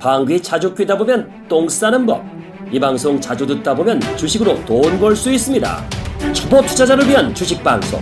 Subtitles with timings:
[0.00, 2.24] 방귀 자주 뀌다 보면 똥 싸는 법.
[2.72, 5.84] 이 방송 자주 듣다 보면 주식으로 돈 벌 수 있습니다.
[6.32, 8.00] 초보 투자자를 위한 주식 방송.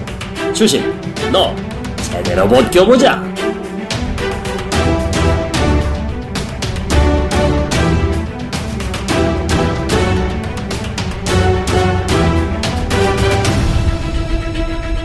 [0.54, 0.80] 주식,
[1.32, 1.54] 너
[2.00, 3.22] 제대로 못 껴보자.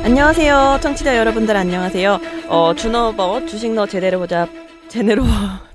[0.03, 0.79] 안녕하세요.
[0.81, 2.19] 청취자 여러분들 안녕하세요.
[2.47, 4.47] 어, 준어버 주식 너 제대로 보자.
[4.89, 5.23] 제대로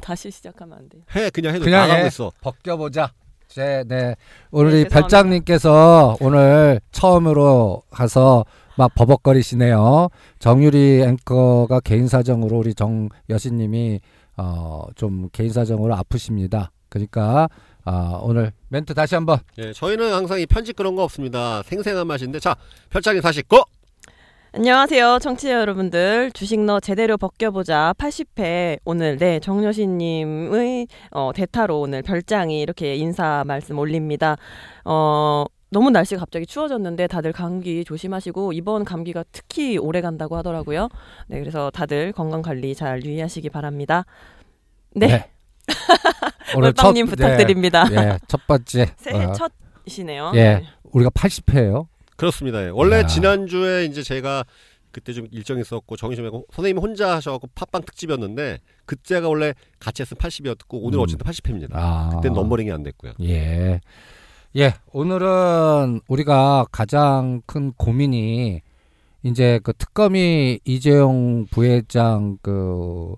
[0.08, 1.02] 다시 시작하면 안 돼요.
[1.14, 2.06] 해 그냥 해도 그냥 나가고 해.
[2.06, 2.32] 있어.
[2.40, 3.12] 벗겨보자.
[3.46, 4.16] 제, 네.
[4.50, 4.84] 오늘 네, 이.
[4.84, 8.46] 별장님께서 오늘 처음으로 가서
[8.78, 10.08] 막 버벅거리시네요.
[10.38, 14.00] 정유리 앵커가 개인 사정으로 우리 정 여신님이
[14.38, 16.70] 어, 좀 개인 사정으로 아프십니다.
[16.88, 17.50] 그러니까
[17.84, 21.62] 아, 오늘 멘트 다시 한번 예, 저희는 항상 이 편집 그런 거 없습니다.
[21.64, 22.56] 생생한 맛인데 자
[22.88, 23.62] 별장님 다시 고.
[24.52, 25.18] 안녕하세요.
[25.20, 26.30] 청취자 여러분들.
[26.32, 27.94] 주식 너 제대로 벗겨보자.
[27.98, 34.36] 80회 오늘 네 정여신님의 어, 대타로 오늘 별장이 이렇게 인사 말씀 올립니다.
[34.86, 40.88] 어, 너무 날씨가 갑자기 추워졌는데 다들 감기 조심하시고 이번 감기가 특히 오래 간다고 하더라고요.
[41.26, 44.06] 네, 그래서 다들 건강 관리 잘 유의하시기 바랍니다.
[44.94, 45.28] 네,
[46.56, 47.84] 오늘 월빵님 부탁드립니다.
[47.90, 49.32] 네, 예, 첫 번째 새해 어,
[49.84, 50.32] 첫이시네요.
[50.36, 50.42] 예.
[50.42, 50.64] 네.
[50.90, 51.86] 우리가 80회예요.
[52.18, 52.64] 그렇습니다.
[52.64, 52.68] 예.
[52.68, 53.06] 원래 야.
[53.06, 54.44] 지난주에 이제 제가
[54.90, 60.80] 그때 좀 일정이 있었고 정신이고 선생님이 혼자 하셔갖고 팟빵 특집이었는데 그때가 원래 같이 했으면 80이었고
[60.82, 61.02] 오늘 음.
[61.02, 61.70] 어쨌든 80회입니다.
[61.72, 62.10] 아.
[62.12, 63.12] 그때 넘버링이 안 됐고요.
[63.22, 63.80] 예.
[64.56, 68.62] 예, 오늘은 우리가 가장 큰 고민이
[69.22, 73.14] 이제 그 특검이 이재용 부회장 그,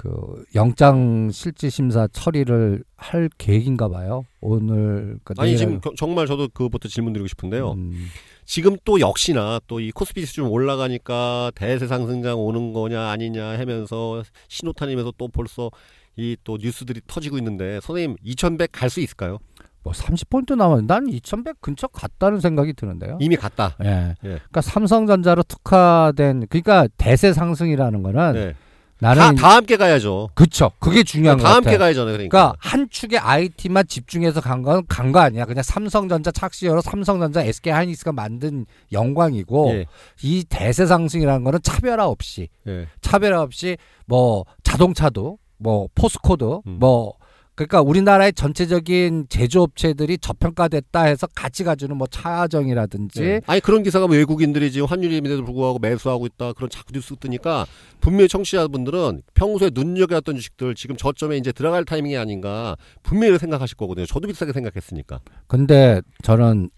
[0.00, 4.24] 그 영장 실질 심사 처리를 할 계획인가 봐요.
[4.40, 7.72] 오늘 그 아니 지금 겨- 정말 저도 그것부터 질문드리고 싶은데요.
[7.72, 8.06] 음,
[8.46, 14.22] 지금 또 역시나 또 이 코스피 지수 좀 올라가니까 대세 상승장 오는 거냐 아니냐 하면서
[14.48, 15.70] 신호탄이면서 또 벌써
[16.16, 19.36] 이 또 뉴스들이 터지고 있는데 선생님 2100 갈 수 있을까요?
[19.82, 23.18] 뭐 30포인트 남았는데 난 2100 근처 갔다는 생각이 드는데요.
[23.20, 23.76] 이미 갔다.
[23.84, 23.88] 예.
[24.24, 24.28] 예.
[24.28, 28.54] 그러니까 삼성전자로 특화된 그러니까 대세 상승이라는 거는 네.
[29.00, 30.28] 나는 다, 다 함께 가야죠.
[30.34, 30.70] 그쵸.
[30.78, 31.76] 그게 중요한 것다 함께.
[31.78, 32.12] 가야잖아요.
[32.12, 32.38] 그러니까.
[32.52, 35.46] 그러니까 한 축의 IT만 집중해서 간 건 간 거 아니야.
[35.46, 39.86] 그냥 삼성전자 착시여로 삼성전자 SK 하이닉스가 만든 영광이고 예.
[40.22, 42.86] 이 대세 상승이라는 거는 차별화 없이 예.
[43.00, 46.76] 차별화 없이 뭐 자동차도 뭐 포스코도 음.
[46.78, 47.14] 뭐
[47.54, 53.40] 그러니까 우리나라의 전체적인 제조업체들이 저평가됐다 해서 같이 가주는 뭐 차정이라든지 예.
[53.46, 57.66] 아니 그런 기사가 외국인들이 지금 환율임에도 불구하고 매수하고 있다 그런 자꾸 뉴스 뜨니까
[58.00, 64.06] 분명히 청취자분들은 평소에 눈여겨왔던 주식들 지금 저점에 이제 들어갈 타이밍이 아닌가 분명히 생각하실 거거든요.
[64.06, 65.20] 저도 비슷하게 생각했으니까.
[65.46, 66.70] 근데 저는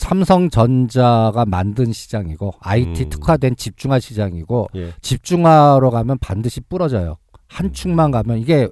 [0.00, 3.08] 삼성전자가 만든 시장이고 IT 음.
[3.10, 4.92] 특화된 집중화 시장이고 예.
[5.02, 7.16] 집중화로 가면 반드시 부러져요.
[7.48, 7.72] 한 음.
[7.72, 8.68] 축만 가면 이게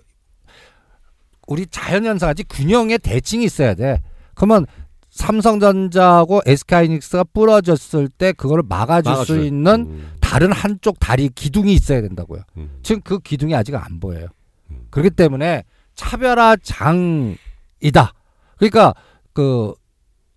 [1.49, 4.01] 우리 자연현상하지 균형의 대칭이 있어야 돼.
[4.35, 4.67] 그러면
[5.11, 9.45] 삼성전자하고 SK하이닉스가 부러졌을 때 그거를 막아줄 수 막아줄.
[9.45, 10.13] 있는 음.
[10.21, 12.43] 다른 한쪽 다리 기둥이 있어야 된다고요.
[12.59, 12.79] 음.
[12.83, 14.29] 지금 그 기둥이 아직 안 보여요.
[14.71, 14.87] 음.
[14.91, 15.65] 그렇기 때문에
[15.95, 18.13] 차별화 장이다.
[18.59, 18.95] 그러니까
[19.33, 19.73] 그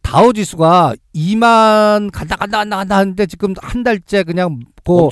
[0.01, 4.59] 다우 지수가 2만 간다 간다 간다 간다 하는데 지금 한 달째 그냥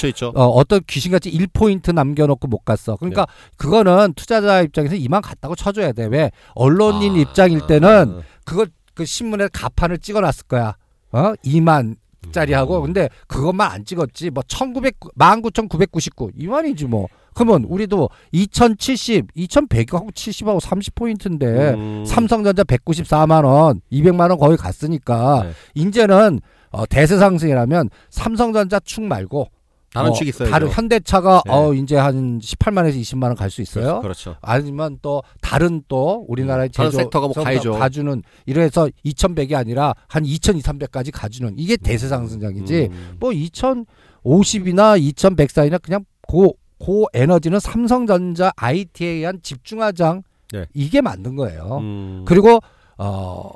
[0.10, 0.32] 있죠.
[0.36, 2.96] 어, 어떤 귀신같이 1포인트 남겨놓고 못 갔어.
[2.98, 3.28] 그러니까
[3.58, 6.06] 그거는 투자자 입장에서 이만 갔다고 쳐줘야 돼.
[6.06, 6.32] 왜?
[6.56, 7.18] 언론인 아.
[7.20, 10.76] 입장일 때는 그거 그 신문에 가판을 찍어놨을 거야.
[11.12, 11.34] 어?
[11.46, 11.96] 2만
[12.32, 12.80] 짜리 하고.
[12.80, 12.86] 음.
[12.86, 14.30] 근데 그것만 안 찍었지.
[14.32, 16.32] 뭐 1900, 19,999.
[16.36, 17.08] 이만이지 뭐.
[17.40, 22.04] 그러면 우리도 2070, 2100하고 70하고 30포인트인데 음.
[22.06, 25.52] 삼성전자 194만 원, 200만 원 거의 갔으니까 네.
[25.76, 26.42] 이제는
[26.72, 29.48] 어, 대세 상승이라면 삼성전자 축 말고
[29.94, 30.50] 다른 어, 축이 있어요.
[30.52, 31.52] 다른 현대차가 네.
[31.52, 34.02] 어 이제 한 18만에서 20만 원 갈 수 있어요.
[34.02, 34.36] 그렇죠.
[34.42, 37.72] 아니면 또 다른 또 우리나라의 음, 다른 제조 섹터가 뭐 가야죠.
[37.72, 42.90] 가주는 이래서 2,100이 아니라 한 2,200, 300까지 가주는 이게 대세 상승장이지.
[42.92, 43.18] 음.
[43.20, 50.66] 뭐 2,050이나 2,100 사이나 그냥 고, 고 에너지는 삼성전자 IT에 의한 집중화장 네.
[50.73, 51.78] 이게 만든 거예요.
[51.81, 52.23] 음.
[52.26, 52.59] 그리고
[52.97, 53.52] 어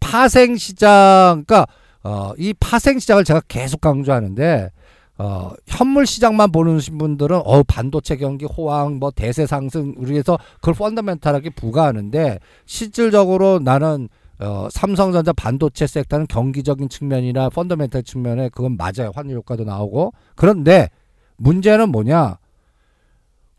[0.00, 1.66] 파생 시장 그러니까
[2.02, 4.70] 어이 파생 시장을 제가 계속 강조하는데
[5.18, 11.50] 어 현물 시장만 보는 분들은 어 반도체 경기 호황 뭐 대세 상승 우리에서 그걸 펀더멘탈하게
[11.50, 14.08] 부과하는데 실질적으로 나는
[14.38, 20.90] 어 삼성전자 반도체 섹터는 경기적인 측면이나 펀더멘탈 측면에 그건 맞아요 환율 효과도 나오고 그런데
[21.36, 22.38] 문제는 뭐냐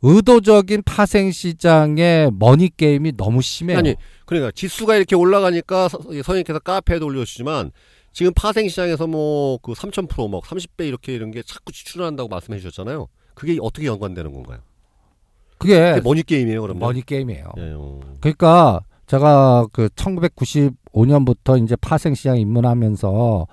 [0.01, 3.77] 의도적인 파생 시장의 머니 게임이 너무 심해요.
[3.79, 3.95] 아니
[4.25, 7.71] 그러니까 지수가 이렇게 올라가니까 서- 선생님께서 카페에도 올려주시지만
[8.13, 13.07] 지금 파생 시장에서 뭐 그 3,000%, 막 30배 이렇게 이런 게 자꾸 속출한다고 말씀해 주셨잖아요.
[13.33, 14.59] 그게 어떻게 연관되는 건가요?
[15.59, 16.79] 그게 그게 머니 게임이에요, 그러면.
[16.79, 17.51] 머니 게임이에요.
[17.57, 17.99] 예, 어.
[18.19, 23.47] 그러니까 제가 그 1995년부터 이제 파생 시장 입문하면서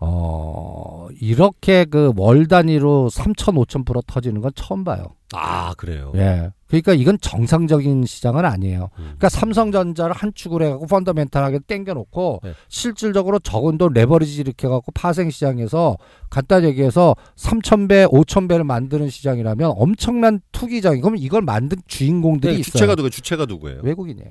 [0.00, 5.14] 어 이렇게 그 월 단위로 3천 5천 프로 터지는 건 처음 봐요.
[5.32, 6.10] 아, 그래요.
[6.16, 6.50] 예.
[6.66, 8.90] 그러니까 이건 정상적인 시장은 아니에요.
[8.98, 9.02] 음.
[9.04, 12.52] 그러니까 삼성전자를 한 축으로 해갖고 펀더멘탈하게 땡겨놓고 네.
[12.68, 15.96] 실질적으로 적은 돈 레버리지 일으켜갖고 파생 시장에서
[16.30, 22.58] 간단히 얘기해서 3천 배, 5천 배를 만드는 시장이라면 엄청난 투기장이 그러면 이걸 만든 주인공들이 네,
[22.60, 22.72] 있어요.
[22.72, 23.80] 주체가 누구 주체가 누구예요?
[23.82, 24.30] 외국인이에요.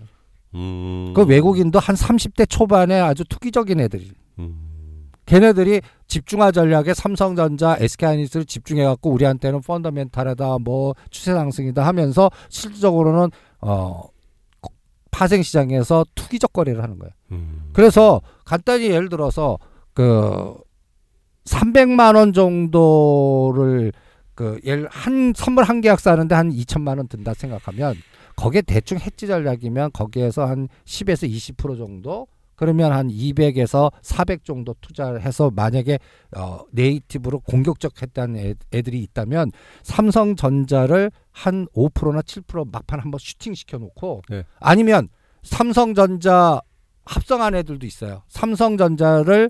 [0.55, 1.13] 음.
[1.15, 4.11] 그 외국인도 한 30대 초반에 아주 투기적인 애들이.
[4.39, 4.68] 음.
[5.29, 13.29] 걔네들이 집중화 전략에 삼성전자, SK하이닉스를 집중해 갖고 우리한테는 펀더멘탈이다, 뭐 추세 상승이다 하면서 실질적으로는
[13.61, 14.05] 어
[15.11, 17.13] 파생 시장에서 투기적 거래를 하는 거예요.
[17.31, 17.69] 음.
[17.73, 19.59] 그래서 간단히 예를 들어서
[19.93, 20.55] 그
[21.45, 23.91] 300만 원 정도를
[24.33, 27.95] 그 예를 한 선물 한 계약 사는데 한 2천만 원 든다 생각하면
[28.35, 32.25] 거기에 대충 해지 전략이면 거기에서 한 10에서 20% 정도
[32.59, 35.97] 그러면 한 200에서 400 정도 투자를 해서 만약에
[36.35, 39.53] 어 네이티브로 공격적 했다는 애, 애들이 있다면
[39.83, 44.43] 삼성전자를 한 5%나 7% 막판 한번 슈팅 시켜 놓고 네.
[44.59, 45.07] 아니면
[45.41, 46.59] 삼성전자
[47.05, 48.23] 합성한 애들도 있어요.
[48.27, 49.49] 삼성전자를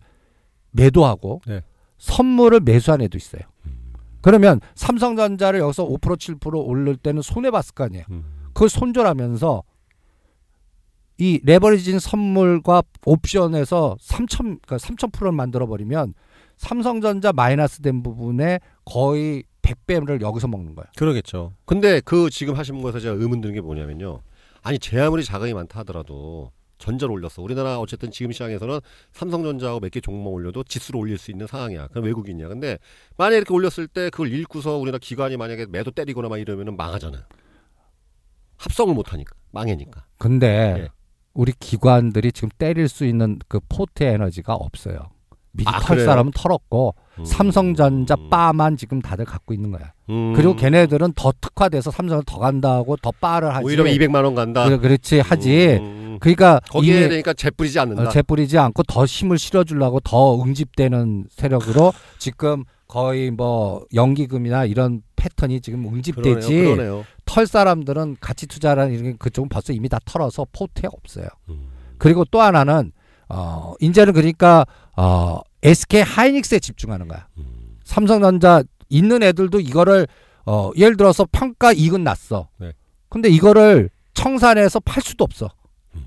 [0.70, 1.64] 매도하고 네.
[1.98, 3.42] 선물을 매수한 애도 있어요.
[3.66, 3.92] 음.
[4.22, 8.04] 그러면 삼성전자를 여기서 5% 7% 오를 때는 손해 봤을 거 아니에요.
[8.12, 8.24] 음.
[8.54, 9.64] 그걸 손절하면서
[11.20, 16.14] 이 레버리진 선물과 옵션에서 3천 그러니까 3천 프로를 만들어 버리면
[16.58, 20.88] 삼성전자 마이너스 된 부분에 거의 100배를 여기서 먹는 거예요.
[20.98, 21.54] 그러겠죠.
[21.66, 24.22] 근데 그 지금 하신 거에서 제가 의문 드는 게 뭐냐면요.
[24.64, 27.42] 아니 제 아무리 자금이 많다 하더라도 전자를 올렸어.
[27.42, 28.80] 우리나라 어쨌든 지금 시장에서는
[29.12, 31.88] 삼성전자하고 몇 개 종목 올려도 지수를 올릴 수 있는 상황이야.
[31.88, 32.48] 그럼 외국인이야.
[32.48, 32.78] 근데
[33.18, 37.22] 만약에 이렇게 올렸을 때 그걸 읽고서 우리나라 기관이 만약에 매도 때리거나 막 이러면은 망하잖아요.
[38.58, 40.06] 합성을 못 하니까 망해니까.
[40.18, 40.90] 근데 예.
[41.34, 45.10] 우리 기관들이 지금 때릴 수 있는 그 포트 에너지가 없어요.
[45.52, 46.06] 미리 아, 털 그래요?
[46.06, 47.26] 사람은 털었고 음.
[47.26, 49.94] 삼성전자 바만 지금 다들 갖고 있는 거야.
[50.10, 50.34] 음.
[50.36, 53.66] 그리고 걔네들은 더 특화돼서 삼성을 더 간다고 더 바를 하지.
[53.66, 54.66] 오히려 200만 원 간다.
[54.66, 55.78] 그래, 그렇지 하지.
[55.82, 56.18] 음.
[56.20, 58.04] 그러니까 거기에 되니까 재뿌리지 않는다.
[58.04, 65.62] 어, 재뿌리지 않고 더 힘을 실어주려고 더 응집되는 세력으로 지금 거의 뭐 연기금이나 이런 패턴이
[65.62, 66.48] 지금 응집되지.
[66.48, 66.76] 그러네요.
[66.76, 67.06] 그러네요.
[67.26, 71.28] 털 사람들은 가치 투자라는 이런 게 그쪽은 벌써 이미 다 털어서 포트에 없어요.
[71.50, 71.68] 음.
[71.98, 72.92] 그리고 또 하나는
[73.30, 74.66] 어 이제는 그러니까
[74.98, 77.28] 어 SK 하이닉스에 집중하는 거야.
[77.38, 77.78] 음.
[77.84, 80.08] 삼성전자 있는 애들도 이거를
[80.46, 82.50] 어 예를 들어서 평가 이익은 났어.
[82.58, 82.74] 네.
[83.10, 85.50] 근데 이거를 청산해서 팔 수도 없어.
[85.96, 86.06] 음.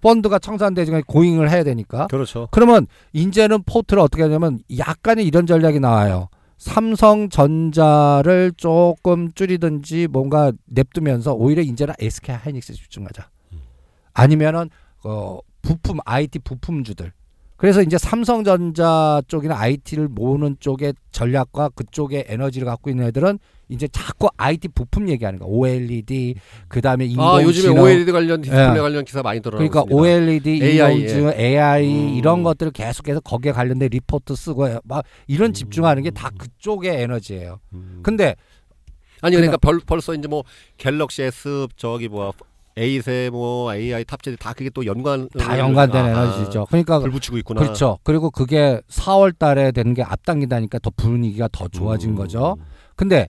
[0.00, 2.06] 펀드가 청산되지만 고잉을 해야 되니까.
[2.08, 2.48] 그렇죠.
[2.50, 6.28] 그러면 이제는 포트를 어떻게 하냐면 약간의 이런 전략이 나와요.
[6.58, 13.30] 삼성전자를 조금 줄이든지 뭔가 냅두면서 오히려 이제는 SK 하이닉스에 집중하자.
[13.52, 13.60] 음.
[14.12, 14.68] 아니면은
[15.04, 17.12] 어 부품 IT 부품주들.
[17.60, 24.28] 그래서 이제 삼성전자 쪽이나 IT를 모으는 쪽의 전략과 그쪽의 에너지를 갖고 있는 애들은 이제 자꾸
[24.38, 25.46] IT 부품 얘기하는 거야.
[25.50, 26.36] OLED
[26.68, 28.80] 그다음에 인공지능 아 요즘에 OLED 관련 디스플레이 예.
[28.80, 30.02] 관련 기사 많이 들어가고 그러니까 있습니다.
[30.02, 32.14] OLED, AI, 인공지능, AI 음.
[32.14, 35.52] 이런 것들을 계속해서 거기에 관련된 리포트 쓰고 막 이런 음.
[35.52, 37.60] 집중하는 게 다 그쪽의 에너지예요.
[37.74, 38.00] 음.
[38.02, 38.36] 근데
[39.20, 40.44] 아니 그러니까 벌, 벌써 이제 뭐
[40.78, 42.32] 갤럭시 S 저기 뭐
[42.76, 46.66] 에이세 뭐 AI 탑재들 다 그게 또 연관 다 연관된 아, 에너지죠.
[46.66, 47.60] 그러니까 불 붙이고 있구나.
[47.60, 47.98] 그렇죠.
[48.04, 52.14] 그리고 그게 4월 달에 되는 게 앞당기다니까 더 분위기가 더 좋아진 음.
[52.14, 52.56] 거죠.
[52.96, 53.28] 근데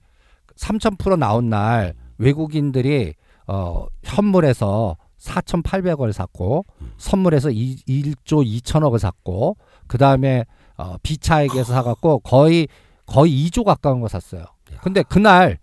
[0.58, 3.14] 3,000% 나온 날 외국인들이
[3.48, 6.92] 어 현물에서 4,800원을 샀고 음.
[6.98, 9.58] 선물에서 2, 1조 2천억을 샀고
[9.88, 10.46] 그 다음에
[10.78, 12.68] 어 비차익에서 사갖고 거의
[13.06, 14.42] 거의 2조 가까운 거 샀어요.
[14.42, 14.80] 야.
[14.82, 15.58] 근데 그날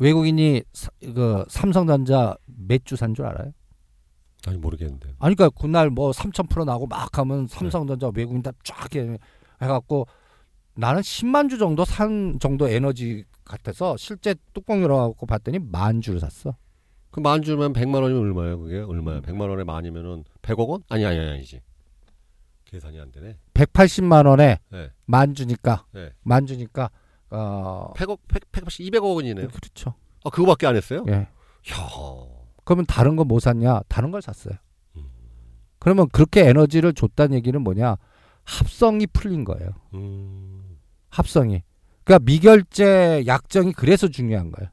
[0.00, 3.52] 외국인이 사- 그 삼성전자 몇 주 산 줄 알아요?
[4.46, 5.14] 아니 모르겠는데.
[5.18, 8.88] 아니 그러니까 그날 뭐 3,000% 나고 막 하면 삼성전자 외국인 다 쫙
[9.60, 10.06] 해갖고
[10.74, 16.56] 나는 10만 주 정도 산 정도 에너지 같아서 실제 뚜껑 열어갖고 봤더니 만 주를 샀어.
[17.10, 18.58] 그 만 주면 100만 원이면 얼마예요?
[18.60, 19.20] 그게 얼마야?
[19.20, 20.82] 100만 원에 만이면은 100억 원?
[20.88, 21.60] 아니 아니 아니지.
[22.64, 23.36] 계산이 안 되네.
[23.52, 24.90] 180만 원에 네.
[25.06, 26.10] 만 주니까 네.
[26.22, 26.88] 만 주니까
[27.30, 29.48] 어 100억 100 180 200억 원이네요.
[29.48, 29.94] 그렇죠.
[30.24, 31.04] 아 그거밖에 안 했어요?
[31.08, 31.12] 예.
[31.12, 31.28] 야.
[32.64, 33.80] 그러면 다른 거 뭐 샀냐?
[33.88, 34.54] 다른 걸 샀어요.
[34.96, 35.04] 음.
[35.78, 37.96] 그러면 그렇게 에너지를 줬다는 얘기는 뭐냐?
[38.44, 39.70] 합성이 풀린 거예요.
[39.94, 40.78] 음.
[41.08, 41.62] 합성이.
[42.04, 44.70] 그러니까 미결제 약정이 그래서 중요한 거예요.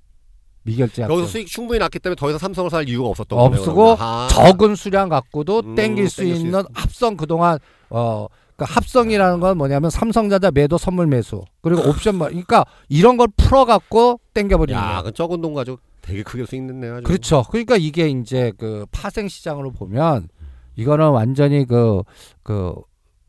[0.63, 1.15] 미결제 약정.
[1.17, 3.95] 여기서 수익 충분히 났기 때문에 더 이상 삼성을 살 이유가 없었던 없고 거네요.
[3.99, 4.27] 아.
[4.31, 6.67] 적은 수량 갖고도 음, 땡길 수 땡길 수 있는 있어.
[6.73, 7.57] 합성 그동안
[7.89, 13.27] 어 그러니까 합성이라는 건 뭐냐면 삼성전자 매도 선물 매수 그리고 옵션 뭐 그러니까 이런 걸
[13.37, 15.03] 풀어 갖고 땡겨 버리는 야, 거예요.
[15.03, 17.03] 그 적은 돈 가지고 되게 크게 수익 냈네 아주.
[17.03, 17.43] 그렇죠.
[17.49, 20.29] 그러니까 이게 이제 그 파생 시장으로 보면
[20.75, 22.01] 이거는 완전히 그,
[22.41, 22.73] 그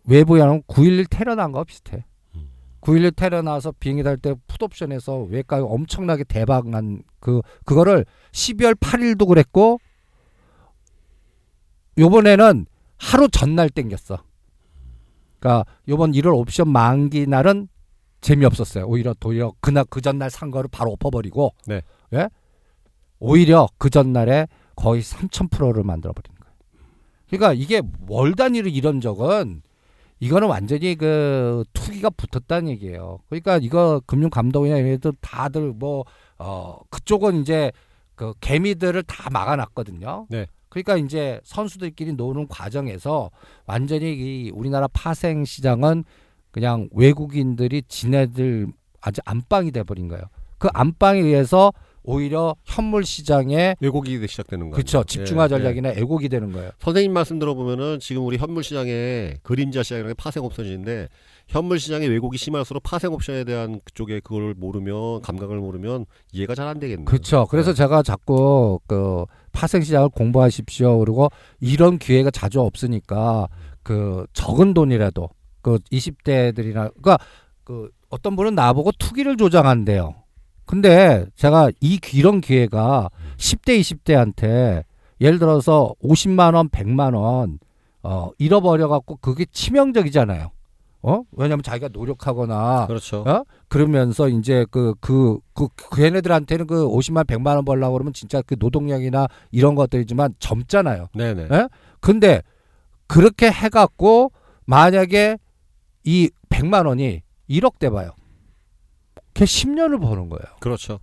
[0.05, 2.05] 외부에는 9.11 테러 난거 비슷해.
[2.35, 2.49] 음.
[2.81, 9.29] 9.11 테러 나서 비행기 탈 때 풋옵션에서 외가 엄청나게 대박 난 그, 그거를 12월 8일도
[9.29, 9.79] 그랬고
[11.99, 12.65] 요번에는
[12.97, 14.28] 하루 전날 땡겼어.
[15.39, 17.69] 그러니까 요번 1월 옵션 만기 날은
[18.21, 18.87] 재미없었어요.
[18.87, 21.83] 오히려 도리어 그날 그 전날 산 거를 바로 엎어버리고 네.
[22.15, 22.29] 예?
[23.21, 26.55] 오히려 그 전날에 거의 3,000%를 만들어 버리는 거예요.
[27.29, 29.63] 그러니까 이게 월 단위로 이런 적은
[30.21, 33.21] 이거는 완전히 그 투기가 붙었다는 얘기예요.
[33.29, 36.05] 그러니까 이거 금융 감독이나 얘네들 다들 뭐
[36.39, 37.73] 어 그쪽은 이제
[38.15, 40.27] 그 개미들을 다 막아놨거든요.
[40.31, 40.47] 네.
[40.69, 43.31] 그러니까 이제 선수들끼리 노는 과정에서
[43.67, 46.05] 완전히 이 우리나라 파생 시장은
[46.51, 48.69] 그냥 외국인들이 지네들
[49.01, 50.25] 아주 안방이 돼버린 거예요.
[50.59, 51.73] 그 안방에 의해서
[52.09, 54.73] 오히려 현물 시장에 왜곡이 시작되는 거예요.
[54.73, 56.71] 그렇죠 집중화 예, 전략이나 애곡이 되는 거예요.
[56.81, 61.09] 선생님 말씀 들어보면은 지금 우리 현물 시장에 그림자 시장이라는 게 파생 옵션인데
[61.49, 66.79] 현물 시장에 왜곡이 심할수록 파생 옵션에 대한 그쪽에 그걸 모르면 감각을 모르면 이해가 잘 안
[66.79, 67.05] 되겠네요.
[67.05, 67.47] 그렇죠.
[67.51, 70.99] 그래서 제가 자꾸 그 파생 시장을 공부하십시오.
[71.01, 71.29] 그리고
[71.61, 73.49] 이런 기회가 자주 없으니까
[73.83, 75.29] 그 적은 돈이라도
[75.61, 77.19] 그 20대들이나 그러니까
[77.65, 80.15] 그 어떤 분은 나보고 투기를 조장한대요.
[80.69, 83.09] 근데 제가 이 기- 이런 기회가
[83.39, 84.85] 10대 20대한테
[85.19, 87.59] 예를 들어서 50만 원, 100만 원
[88.03, 90.51] 어, 잃어버려 갖고 그게 치명적이잖아요.
[91.01, 91.23] 어?
[91.33, 93.21] 왜냐면 자기가 노력하거나 그렇죠.
[93.27, 93.45] 어?
[93.69, 98.55] 그러면서 이제 그, 그, 그, 그 얘네들한테는 그 50만, 100만 원 벌려고 그러면 진짜 그
[98.59, 101.07] 노동력이나 이런 것들이지만 젊잖아요.
[101.15, 101.49] 네네.
[101.51, 101.69] 예?
[102.01, 102.43] 근데
[103.07, 104.33] 그렇게 해 갖고
[104.67, 105.39] 만약에
[106.05, 108.11] 이 100만 원이 1억 돼 봐요.
[109.39, 110.57] 걔 10년을 버는 거예요.
[110.61, 111.01] 그렇죠.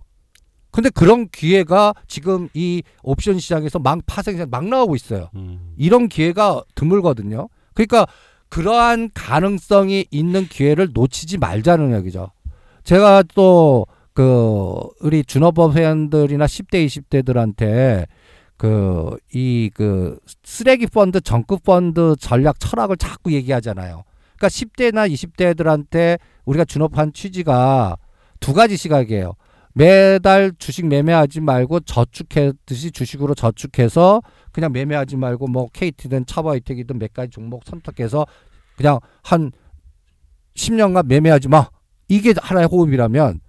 [0.70, 5.30] 근데 그런 기회가 지금 이 옵션 시장에서 막 파생, 막 나오고 있어요.
[5.34, 5.72] 음.
[5.78, 7.48] 이런 기회가 드물거든요.
[7.72, 8.06] 그러니까
[8.50, 12.30] 그러한 가능성이 있는 기회를 놓치지 말자는 얘기죠.
[12.84, 18.06] 제가 또 그 우리 준업업 회원들이나 10대 20대들한테
[18.56, 24.04] 그 이그 쓰레기 펀드 정급 펀드 전략 철학을 자꾸 얘기하잖아요.
[24.38, 27.98] 그러니까 10대나 20대들한테 우리가 준업한 취지가
[28.40, 29.34] 두 가지 시각이에요.
[29.74, 37.30] 매달 주식 매매하지 말고 저축했듯이 주식으로 저축해서 그냥 매매하지 말고 뭐 KT든 차바이텍이든 몇 가지
[37.30, 38.26] 종목 선택해서
[38.76, 39.52] 그냥 한
[40.54, 41.68] 10년간 매매하지 마.
[42.08, 43.40] 이게 하나의 호흡이라면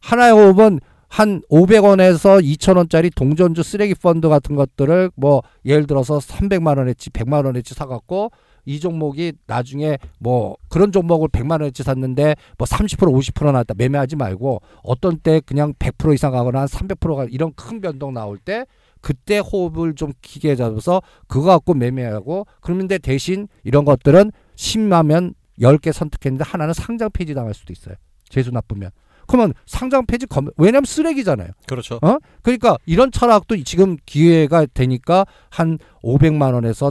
[0.00, 7.10] 하나의 호흡은 한 500원에서 2,000원짜리 동전주 쓰레기 펀드 같은 것들을 뭐 예를 들어서 300만 원어치,
[7.10, 8.30] 100만 원어치 사 갖고
[8.64, 14.60] 이 종목이 나중에 뭐 그런 종목을 100만 원어치 샀는데 뭐 30% 50% 나왔다 매매하지 말고
[14.82, 18.66] 어떤 때 그냥 100% 이상 가거나 한 300%가 이런 큰 변동 나올 때
[19.00, 26.44] 그때 호흡을 좀 기게 잡아서 그거 갖고 매매하고 그런데 대신 이런 것들은 10만면 10개 선택했는데
[26.44, 27.94] 하나는 상장 폐지 당할 수도 있어요.
[28.28, 28.90] 재수 나쁘면.
[29.26, 31.48] 그러면 상장 폐지 검 왜냐면 쓰레기잖아요.
[31.66, 31.98] 그렇죠.
[32.02, 32.16] 어?
[32.42, 36.90] 그러니까 이런 철학도 지금 기회가 되니까 한 500만 원에서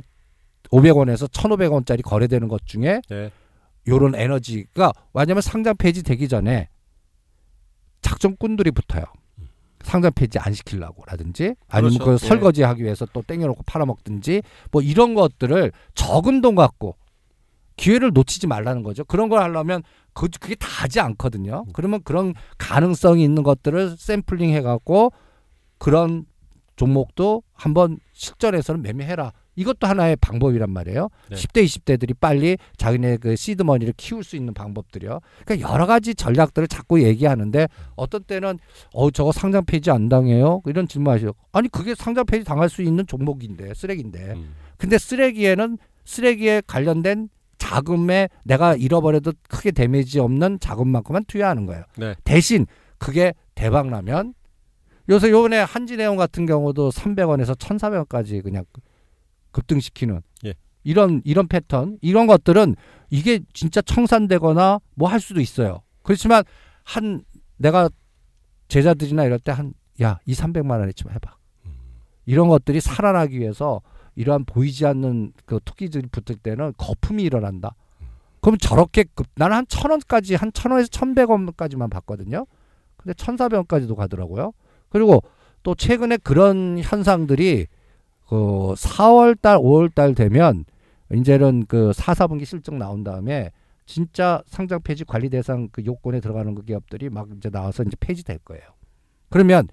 [0.71, 3.31] 500원에서 1,500원짜리 거래되는 것 중에 네.
[3.87, 6.69] 요런 에너지가 왜냐면 상장 폐지 되기 전에
[8.01, 9.03] 작전꾼들이 붙어요.
[9.81, 12.05] 상장 폐지 안 시키려고 라든지 아니면 그렇죠.
[12.05, 12.17] 그 예.
[12.17, 16.95] 설거지 하기 위해서 또 땡겨놓고 팔아먹든지 뭐 이런 것들을 적은 돈 갖고
[17.77, 19.05] 기회를 놓치지 말라는 거죠.
[19.05, 19.83] 그런 걸 하려면
[20.13, 21.65] 그 그게 다 하지 않거든요.
[21.73, 25.13] 그러면 그런 가능성이 있는 것들을 샘플링 해갖고
[25.77, 26.25] 그런
[26.75, 29.31] 종목도 한번 실전에서는 매매해라.
[29.57, 31.09] 이것도 하나의 방법이란 말이에요.
[31.29, 31.35] 네.
[31.35, 35.19] 10대, 20대들이 빨리 자기네 그 시드머니를 키울 수 있는 방법들이요.
[35.43, 38.59] 그러니까 여러 가지 전략들을 자꾸 얘기하는데 어떤 때는
[38.93, 40.61] 어 저거 상장 폐지 안 당해요?
[40.67, 41.33] 이런 질문하시죠.
[41.51, 44.33] 아니 그게 상장 폐지 당할 수 있는 종목인데 쓰레기인데.
[44.35, 44.55] 음.
[44.77, 51.83] 근데 쓰레기에는 쓰레기에 관련된 자금에 내가 잃어버려도 크게 데미지 없는 자금만큼만 투여하는 거예요.
[51.97, 52.13] 네.
[52.23, 52.67] 대신
[52.99, 54.35] 그게 대박 나면
[55.09, 58.65] 요새 요번에 한진해운 같은 경우도 300원에서 1,400원까지 그냥
[59.57, 60.53] 급등시키는 예.
[60.83, 62.75] 이런 이런 패턴 이런 것들은
[63.09, 65.81] 이게 진짜 청산되거나 뭐 할 수도 있어요.
[66.03, 66.43] 그렇지만
[66.83, 67.23] 한
[67.57, 67.89] 내가
[68.67, 71.35] 제자들이나 이럴 때 한 야, 이 300만 원에치만 해 봐.
[72.25, 73.81] 이런 것들이 살아나기 위해서
[74.15, 77.73] 이러한 보이지 않는 그 투기들이 붙을 때는 거품이 일어난다.
[78.41, 82.45] 그럼 저렇게 급, 나는 한 천 원까지 한 천 원에서 천백 원까지만 봤거든요.
[82.97, 84.51] 근데 천사백 원까지도 가더라고요.
[84.89, 85.23] 그리고
[85.63, 87.67] 또 최근에 그런 현상들이
[88.27, 90.65] 그 4월 달, 5월 달 되면
[91.13, 93.51] 이제는 그 4, 4분기 실적 나온 다음에
[93.85, 98.39] 진짜 상장 폐지 관리 대상 그 요건에 들어가는 그 기업들이 막 이제 나와서 이제 폐지될
[98.39, 98.63] 거예요.
[99.29, 99.67] 그러면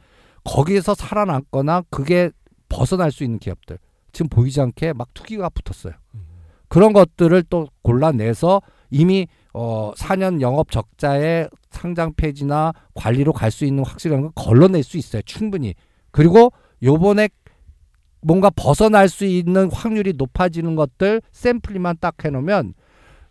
[0.44, 2.30] 거기에서 살아남거나 그게
[2.68, 3.78] 벗어날 수 있는 기업들
[4.12, 5.94] 지금 보이지 않게 막 투기가 붙었어요.
[6.68, 13.84] 그런 것들을 또 골라내서 이미 어 4년 영업 적자의 상장 폐지나 관리로 갈 수 있는
[13.84, 15.22] 확실한 건 걸러낼 수 있어요.
[15.22, 15.74] 충분히.
[16.12, 17.28] 그리고 요번에
[18.24, 22.74] 뭔가 벗어날 수 있는 확률이 높아지는 것들 샘플리만 딱 해놓으면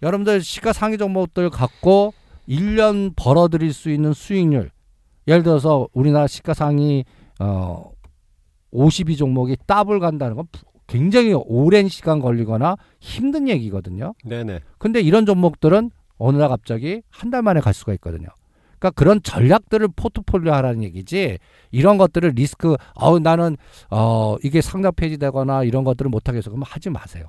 [0.02, 2.14] 여러분들 시가 상위 종목들 갖고
[2.48, 4.70] 1년 벌어들일 수 있는 수익률
[5.28, 7.06] 예를 들어서 우리나라 시가상위
[7.40, 7.92] 어
[8.72, 10.48] 52 종목이 더블 간다는 건
[10.88, 14.14] 굉장히 오랜 시간 걸리거나 힘든 얘기거든요.
[14.26, 14.60] 네네.
[14.78, 18.28] 근데 이런 종목들은 어느 날 갑자기 한 달 만에 갈 수가 있거든요.
[18.84, 21.40] 그러니까 그런 전략들을 포트폴리오 하라는 얘기지
[21.72, 23.56] 이런 것들을 리스크 어 나는
[23.90, 27.28] 어 이게 상장 폐지되거나 이런 것들을 못 하겠어 그러면 하지 마세요.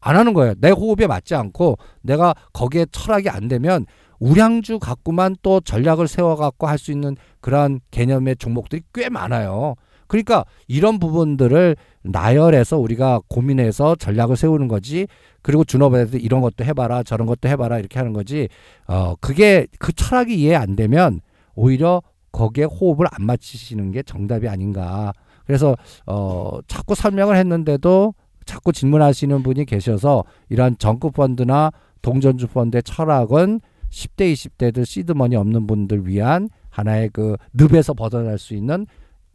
[0.00, 0.54] 안 하는 거예요.
[0.58, 3.84] 내 호흡에 맞지 않고 내가 거기에 철학이 안 되면
[4.18, 9.74] 우량주 갖고만 또 전략을 세워 갖고 할 수 있는 그러한 개념의 종목들이 꽤 많아요.
[10.06, 15.06] 그러니까 이런 부분들을 나열해서 우리가 고민해서 전략을 세우는 거지.
[15.42, 18.48] 그리고 준업에서 이런 것도 해봐라, 저런 것도 해봐라 이렇게 하는 거지.
[18.86, 21.20] 어 그게 그 철학이 이해 안 되면
[21.54, 25.12] 오히려 거기에 호흡을 안 맞추시는 게 정답이 아닌가.
[25.46, 31.70] 그래서 어 자꾸 설명을 했는데도 자꾸 질문하시는 분이 계셔서 이러한 정급 펀드나
[32.02, 38.86] 동전주 펀드의 철학은 10대, 20대들 시드머니 없는 분들 위한 하나의 그 늪에서 벗어날 수 있는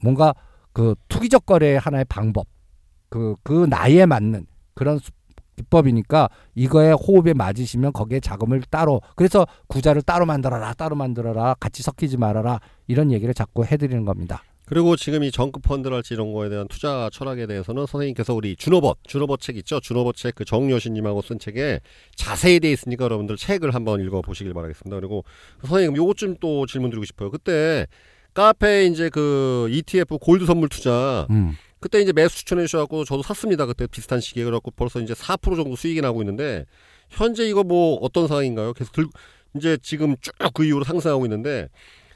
[0.01, 0.33] 뭔가
[0.79, 2.47] 그 투기적 거래의 하나의 방법.
[3.09, 4.45] 그, 그 나이에 맞는
[4.75, 5.11] 그런 수-
[5.57, 12.15] 기법이니까 이거에 호흡에 맞으시면 거기에 자금을 따로 그래서 구자를 따로 만들어라 따로 만들어라 같이 섞이지
[12.15, 14.41] 말아라 이런 얘기를 자꾸 해드리는 겁니다.
[14.67, 19.41] 그리고 지금 이 정급 펀드랄지 이런 거에 대한 투자 철학에 대해서는 선생님께서 우리 준호벗, 준호벗
[19.41, 19.81] 책 있죠?
[19.81, 21.81] 준호벗 책그 정여신님하고 쓴 책에
[22.15, 24.95] 자세히 돼 있으니까 여러분들 책을 한번 읽어 보시길 바라겠습니다.
[24.95, 25.25] 그리고
[25.65, 27.31] 선생님 요것 좀 또 질문 드리고 싶어요.
[27.31, 27.85] 그때
[28.33, 31.53] 카페 이제 그 ETF 골드 선물 투자 음.
[31.79, 33.65] 그때 이제 매수 추천해 주셔갖고 저도 샀습니다.
[33.65, 36.65] 그때 비슷한 시기에 그래갖고 벌써 이제 4% 정도 수익이 나고 있는데
[37.09, 38.73] 현재 이거 뭐 어떤 상황인가요?
[38.73, 39.07] 계속 들
[39.55, 41.69] 이제 지금 쭉 그 이후로 상승하고 있는데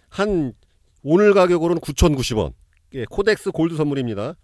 [0.09, 0.53] 한
[1.03, 2.53] 오늘 가격으로는 9,090원.
[2.93, 4.35] 예, 코덱스 골드 선물입니다.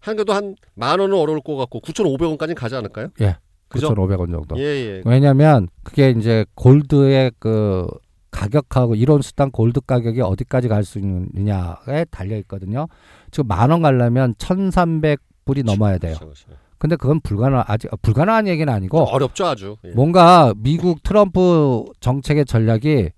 [0.00, 3.08] 한 그래도 한 만 원은 어려울 것 같고 9,500원까지는 가지 않을까요?
[3.20, 3.36] 예.
[3.68, 3.88] 그죠?
[3.94, 4.58] 9,500원 정도.
[4.58, 5.02] 예, 예.
[5.06, 7.86] 왜냐하면 그게 이제 골드의 그
[8.34, 12.88] 가격하고 이론 수당 골드 가격이 어디까지 갈 수 있느냐에 달려 있거든요.
[13.30, 16.16] 지금 만 원 가려면 1,300불이 넘어야 돼요.
[16.18, 16.60] 그렇죠, 그렇죠.
[16.78, 19.76] 근데 그건 불가능 아직 불가능한 얘기는 아니고 어렵죠, 아주.
[19.84, 19.90] 예.
[19.92, 23.10] 뭔가 미국 트럼프 정책의 전략이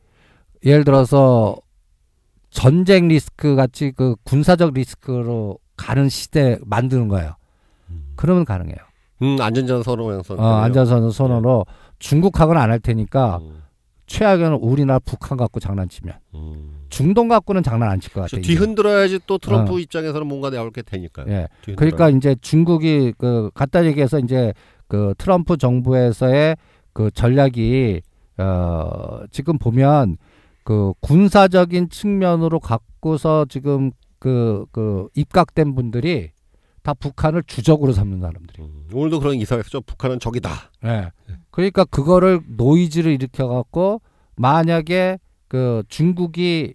[0.65, 1.57] 예를 들어서
[2.51, 7.35] 전쟁 리스크 같이 그 군사적 리스크로 가는 시대 만드는 거예요.
[8.17, 8.77] 그러면 가능해요.
[9.23, 10.39] 음, 안전전 선언 선.
[10.39, 11.65] 어, 안전선 선언으로
[11.99, 13.63] 중국하고는 안 할 테니까 음,
[14.07, 16.87] 최악에는 우리나라 북한 갖고 장난치면 음.
[16.89, 18.43] 중동 갖고는 장난 안 칠것저 같아요.
[18.43, 19.79] 뒤흔들어야지 또 트럼프 어.
[19.79, 21.27] 입장에서는 뭔가 나올 게 되니까요.
[21.29, 21.49] 예.
[21.63, 21.77] 뒤흔들어야.
[21.77, 24.53] 그러니까 이제 중국이 그 갖다 얘기해서 이제
[24.89, 26.57] 그 트럼프 정부에서의
[26.93, 28.03] 그 전략이
[28.39, 30.17] 어 지금 보면
[30.63, 36.31] 그 군사적인 측면으로 갖고서 지금 그그 입각된 분들이
[36.87, 38.63] 다 북한을 주적으로 삼는 사람들이.
[38.63, 39.81] 음, 오늘도 그런 기사가 있었죠.
[39.81, 40.71] 북한은 적이다.
[40.85, 41.11] 예.
[41.51, 44.01] 그러니까 그거를 노이즈를 일으켜 갖고
[44.37, 45.19] 만약에
[45.49, 46.75] 그 중국이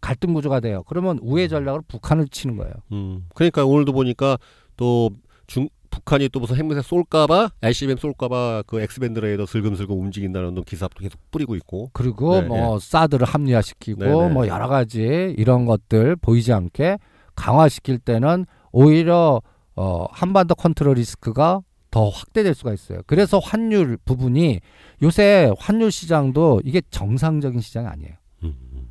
[0.00, 0.84] 갈등 구조가 돼요.
[0.86, 2.72] 그러면 우회 전략으로 북한을 치는 거예요.
[2.92, 3.26] 음.
[3.34, 4.38] 그러니까 오늘도 보니까
[4.76, 5.10] 또
[5.48, 11.00] 중, 북한이 또 무슨 핵무새 쏠까봐 ICBM 쏠까봐 그 X-band 레이더 슬금슬금 움직인다는 또 기사도
[11.00, 11.90] 계속 뿌리고 있고.
[11.94, 14.28] 그리고 네, 뭐 사드를 합리화시키고 네, 네.
[14.28, 16.98] 뭐 여러 가지 이런 것들 보이지 않게
[17.34, 19.40] 강화시킬 때는 오히려
[19.76, 23.02] 어 한반도 country 리스크가 더 확대될 수가 있어요.
[23.06, 24.60] 그래서 환율 부분이
[25.02, 28.14] 요새 환율 시장도 이게 정상적인 시장이 아니에요.
[28.44, 28.88] 음.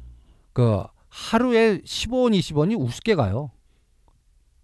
[0.54, 3.52] 그 하루에 15원, 20원이 우습게 가요.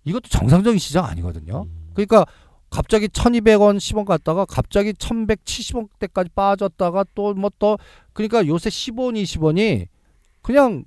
[0.06, 1.66] 이것도 정상적인 시장 아니거든요.
[1.94, 2.26] 그러니까
[2.70, 7.78] 갑자기 1200원 10원 갔다가 갑자기 1170원대까지 빠졌다가 또 뭐또
[8.14, 9.88] 그러니까 요새 15원 20원이
[10.42, 10.86] 그냥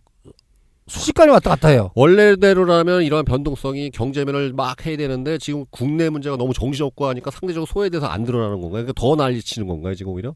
[0.91, 1.93] 순식간에 왔다 갔다 해요.
[1.95, 8.07] 원래대로라면 이러한 변동성이 경제면을 막 해야 되는데 지금 국내 문제가 너무 정신없고 하니까 상대적으로 소외돼서
[8.07, 8.85] 안 드러나는 건가요?
[8.85, 10.35] 그러니까 더 난리치는 건가요, 지금 오히려?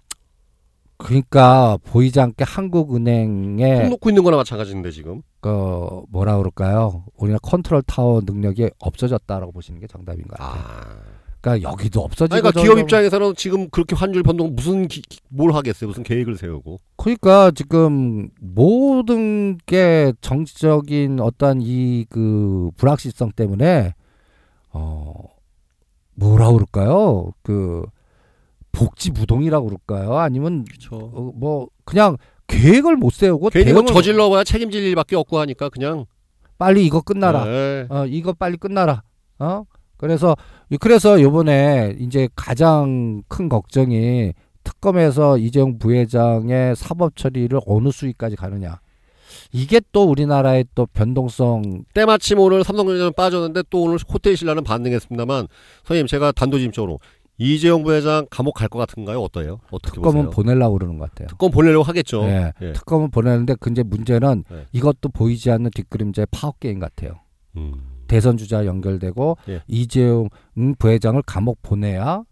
[0.96, 5.22] 그러니까 보이지 않게 손 한국은행의 놓고 있는 거나 마찬가지인데 지금.
[5.40, 7.04] 그 뭐라 그럴까요?
[7.16, 10.62] 우리가 컨트롤 타워 능력이 없어졌다라고 보시는 게 정답인 것 같아요.
[10.64, 11.14] 아.
[11.44, 15.88] 그러니까 여기도 없어지고 아니, 그러니까 기업 입장에서는 지금 그렇게 환율 변동 무슨 기- 뭘 하겠어요?
[15.88, 16.78] 무슨 계획을 세우고.
[16.96, 23.92] 그러니까 지금 모든 게 정치적인 어떤 이 그 불확실성 때문에
[24.70, 25.12] 어
[26.14, 27.32] 뭐라 그럴까요?
[27.42, 27.84] 그
[28.72, 30.16] 복지 무동이라고 그럴까요?
[30.16, 30.64] 아니면.
[30.90, 36.06] 어, 뭐 그냥 계획을 못 세우고 괜히 뭐 저질러봐야 책임질 일밖에 없고 하니까 그냥
[36.58, 37.44] 빨리 이거 끝나라.
[37.44, 37.86] 네.
[37.90, 39.02] 어, 이거 빨리 끝나라.
[39.38, 39.64] 어?
[39.96, 40.36] 그래서
[40.80, 44.32] 그래서 요번에 이제 가장 큰 걱정이
[44.64, 48.80] 특검에서 이재용 부회장의 사법 처리를 어느 수위까지 가느냐.
[49.52, 55.48] 이게 또 우리나라의 또 변동성 때마침 오늘 삼성전자는 빠졌는데 또 오늘 호텔 신라는 반등했습니다만
[55.84, 56.98] 선생님 제가 단도직입적으로
[57.36, 59.20] 이재용 부회장 감옥 갈 것 같은가요?
[59.20, 59.60] 어떠해요?
[59.70, 60.30] 어떻게 특검은?
[60.30, 61.28] 보내려고 그러는 것 같아요.
[61.28, 62.22] 특검 보내려고 하겠죠.
[62.24, 62.52] 예.
[62.62, 62.72] 예.
[62.72, 64.66] 특검은 보내는데 근데 문제는 네.
[64.72, 67.20] 이것도 보이지 않는 뒷그림자의 파업 게임 같아요.
[67.56, 67.74] 음.
[68.14, 69.62] 대선 주자 연결되고 예.
[69.66, 70.28] 이재용
[70.78, 72.22] 부회장을 감옥 보내야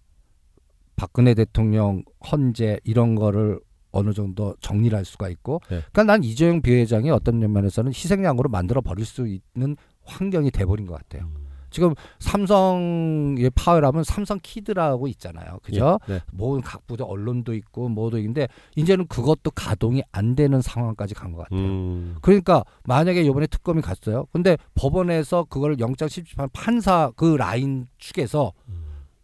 [0.94, 3.58] 박근혜 대통령 헌재 이런 거를
[3.90, 5.82] 어느 정도 정리를 할 수가 있고 예.
[5.90, 11.28] 그러니까 난 이재용 부회장이 어떤 면에서는 희생양으로 만들어 버릴 수 있는 환경이 돼버린 것 같아요.
[11.72, 15.58] 지금 삼성의 파워라면 삼성 키드라고 있잖아요.
[15.62, 15.98] 그죠?
[16.08, 16.12] 예.
[16.14, 16.20] 네.
[16.30, 21.44] 모든 각 부대 언론도 있고 뭐도 있는데 이제는 그것도 가동이 안 되는 상황까지 간 것
[21.44, 21.60] 같아요.
[21.60, 22.16] 음.
[22.20, 24.26] 그러니까 만약에 이번에 특검이 갔어요.
[24.32, 28.52] 근데 법원에서 그걸 영장 실집한 판사 그 라인 축에서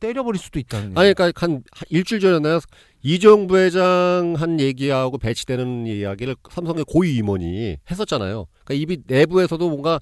[0.01, 1.13] 때려버릴 수도 있다는 아니.
[1.13, 2.61] 그러니까 한 일주일 전에
[3.03, 8.47] 이재용 부회장 한 얘기하고 배치되는 이야기를 삼성의 고위 임원이 했었잖아요.
[8.65, 10.01] 그러니까 이미 내부에서도 뭔가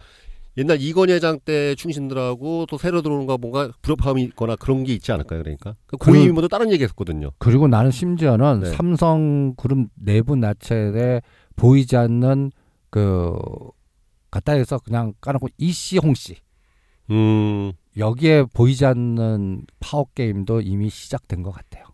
[0.59, 5.13] 옛날 이건희 회장 때 충신들하고 또 새로 들어오는 거 뭔가 불협화음이 있거나 그런 게 있지
[5.13, 5.43] 않을까요?
[5.43, 7.31] 그러니까 그 고위 그- 임원도 다른 얘기 했었거든요.
[7.39, 8.71] 그리고 나는 심지어는 네.
[8.73, 11.21] 삼성 그룹 내부 나체에
[11.57, 12.53] 보이지 않는
[12.91, 13.35] 그
[14.31, 16.37] 갖다 해서 그냥 까놓고 이씨 홍씨
[17.11, 17.73] 음.
[17.99, 21.85] 여기에 보이지 않는 파워 게임도 이미 시작된 것 같아요.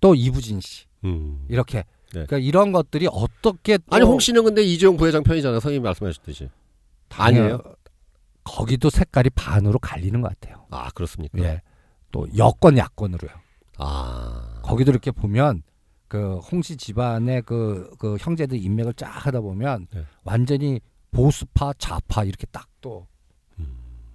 [0.00, 1.44] 또 이부진 씨 음.
[1.50, 1.78] 이렇게
[2.12, 2.24] 네.
[2.26, 5.60] 그러니까 이런 것들이 어떻게 또 아니 홍 씨는 근데 이재용 부회장 편이잖아요.
[5.60, 6.48] 선생님이 말씀하셨듯이.
[7.10, 7.60] 아니에요?
[8.50, 10.66] 거기도 색깔이 반으로 갈리는 것 같아요.
[10.70, 11.38] 아 그렇습니까?
[11.38, 11.62] 예.
[12.10, 13.30] 또 여권 야권으로요.
[13.78, 14.60] 아.
[14.62, 15.62] 거기도 이렇게 보면
[16.08, 20.04] 그 홍씨 집안의 그, 그 형제들 인맥을 쫙 하다 보면 네.
[20.24, 20.80] 완전히
[21.12, 23.09] 보수파 좌파 이렇게 딱또 음.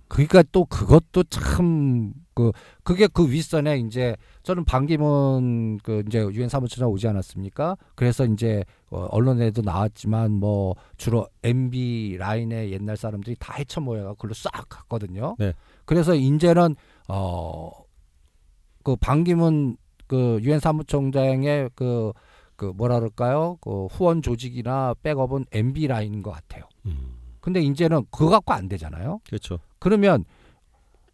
[0.08, 2.52] 그러니까 또 그것도 참 그
[2.84, 7.78] 그게 그 윗선에 이제 저는 반기문 그 이제 유엔 사무처장 오지 않았습니까?
[7.96, 14.34] 그래서 이제 어, 언론에도 나왔지만 뭐 주로 MB 라인의 옛날 사람들이 다 헤쳐 모여가 그걸로
[14.34, 15.38] 싹 갔거든요.
[15.40, 15.54] 네.
[15.86, 16.76] 그래서 이제는
[17.08, 23.58] 어그 반기문 그 유엔 사무총장의 그그 뭐라 그럴까요?
[23.62, 26.66] 그 후원 조직이나 백업은 MB 라인인 것 같아요.
[26.86, 27.16] 음.
[27.40, 29.22] 근데 이제는 그거 갖고 안 되잖아요.
[29.28, 29.60] 그렇죠.
[29.90, 30.26] 그러면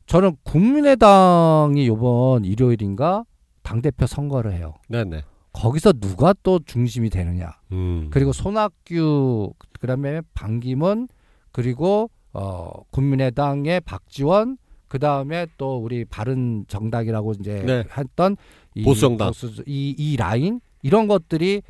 [0.06, 3.26] 저는 국민의당이 요번 일요일인가
[3.64, 4.76] 당 대표 선거를 해요.
[4.88, 5.24] 네네.
[5.52, 7.52] 거기서 누가 또 중심이 되느냐?
[7.74, 8.08] 음.
[8.12, 11.10] 그리고 손학규 그 다음에 반기문
[11.52, 14.58] 그리고 어 국민의당의 박지원
[14.88, 17.84] 그 다음에 또 우리 바른 정당이라고 이제 네.
[17.98, 18.38] 했던
[18.74, 19.28] 이 보수정당.
[19.32, 21.62] 보수- 이, 이 라인 이런 것들이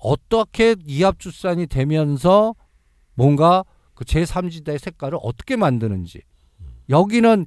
[0.00, 2.52] 어떻게 이합출산이 되면서
[3.14, 3.62] 뭔가
[3.96, 6.22] 그 제3지대의 색깔을 어떻게 만드는지
[6.88, 7.46] 여기는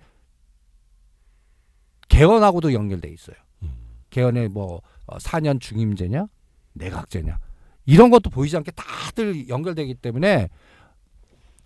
[2.10, 3.38] 개헌하고도 연결돼 있어요.
[3.62, 3.72] 음.
[4.10, 6.28] 개헌에 뭐 어, 4년 중임제냐
[6.74, 7.40] 내각제냐
[7.86, 10.50] 이런 것도 보이지 않게 다들 연결되기 때문에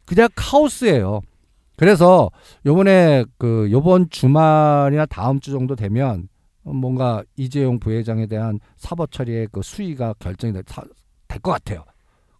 [0.05, 1.21] 그냥 카오스예요.
[1.77, 2.29] 그래서
[2.65, 6.27] 요번에 그 요번 주말이나 다음 주 정도 되면
[6.61, 10.63] 뭔가 이재용 부회장에 대한 사법 처리의 그 수위가 결정이 될
[11.41, 11.83] 것 같아요.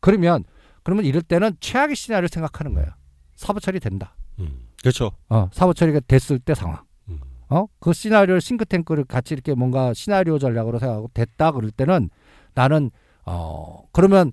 [0.02, 0.44] 그러면
[0.84, 2.90] 그러면 이럴 때는 최악의 시나리오를 생각하는 거예요.
[3.36, 4.16] 사법 처리 된다.
[4.40, 4.68] 음.
[4.82, 5.12] 그렇죠.
[5.30, 6.84] 어, 사법 처리가 됐을 때 상황.
[7.10, 7.20] 음.
[7.50, 12.10] 어, 그 시나리오를 싱크탱크를 같이 이렇게 뭔가 시나리오 전략으로 생각하고 됐다 그럴 때는
[12.54, 12.92] 나는
[13.26, 14.32] 어, 그러면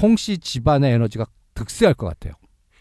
[0.00, 2.32] 홍 씨 집안의 에너지가 득세할 것 같아요.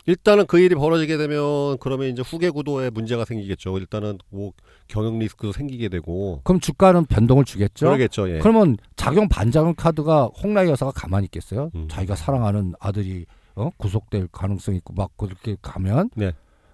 [0.07, 3.77] 일단은 그 일이 벌어지게 되면 그러면 이제 후계 구도에 문제가 생기겠죠.
[3.77, 4.51] 일단은 뭐
[4.87, 7.85] 경영 리스크도 생기게 되고 그럼 주가는 변동을 주겠죠.
[7.87, 8.29] 그러겠죠.
[8.29, 8.39] 예.
[8.39, 11.71] 그러면 작용 반작용 카드가 홍라이 여사가 가만히 있겠어요?
[11.75, 11.87] 음.
[11.89, 13.69] 자기가 사랑하는 아들이 어?
[13.77, 16.31] 구속될 가능성이 있고 막 그렇게 가면 네.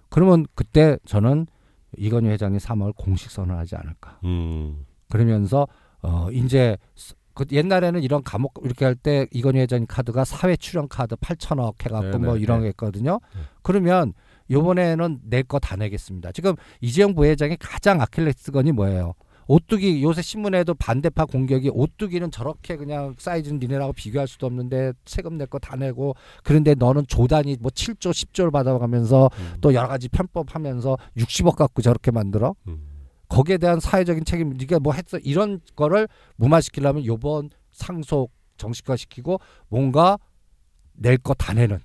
[0.08, 1.46] 그러면 그때 저는
[1.96, 4.18] 이건희 회장이 3월 공식 선언하지 않을까.
[4.24, 4.86] 음.
[5.10, 5.66] 그러면서
[6.02, 10.88] 어 이제 스- 그 옛날에는 이런 감옥 이렇게 할 때 이건희 회장 카드가 사회 출연
[10.88, 12.64] 카드 8천억 해갖고 네, 뭐 네, 이런 네.
[12.64, 13.20] 게 있거든요.
[13.34, 13.40] 네.
[13.62, 14.12] 그러면
[14.50, 16.32] 요번에는 내 거 다 내겠습니다.
[16.32, 19.14] 지금 이재용 부회장의 가장 아킬레스건이 뭐예요?
[19.50, 25.46] 오뚜기 요새 신문에도 반대파 공격이 오뚜기는 저렇게 그냥 사이즈는 니네라고 비교할 수도 없는데 세금 낼
[25.46, 29.54] 거 다 내고 그런데 너는 조단이 뭐 7조 10조를 받아가면서 음.
[29.62, 32.87] 또 여러 가지 편법하면서 60억 갖고 저렇게 만들어 음.
[33.28, 40.18] 거기에 대한 사회적인 책임 네가 뭐 했어 이런 거를 무마시키려면 요번 상속 정식화시키고 뭔가
[40.94, 41.80] 낼 거 다 내는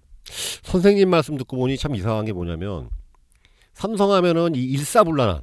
[0.63, 2.89] 선생님 말씀 듣고 보니 참 이상한 게 뭐냐면
[3.73, 5.41] 삼성하면은 이 일사불란한.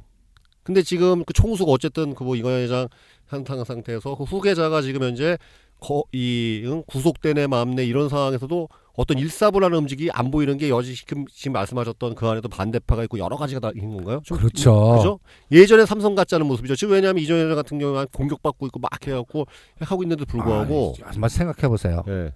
[0.63, 2.87] 근데 지금 그 총수가 어쨌든 그 뭐 이건 회장
[3.27, 5.37] 한탕 상태에서 그 후계자가 지금 현재
[5.81, 6.83] 거, 이 응?
[6.87, 12.27] 구속되네 마음내 이런 상황에서도 어떤 일사불란 움직이 안 보이는 게 여지 지금 지금 말씀하셨던 그
[12.27, 14.21] 안에도 반대파가 있고 여러 가지가 다 있는 건가요?
[14.23, 14.95] 좀 그렇죠.
[14.97, 15.19] 그죠?
[15.51, 16.75] 예전에 삼성 같지 않은 모습이죠.
[16.75, 19.47] 지금 왜냐하면 이전 회장 같은 경우는 공격받고 있고 막 해갖고
[19.79, 22.03] 하고 있는데도 불구하고 아, 한번 생각해 보세요.
[22.07, 22.33] 예.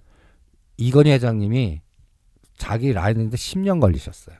[0.76, 1.82] 이건희 회장님이
[2.56, 4.36] 자기 라인인데 10년 걸리셨어요.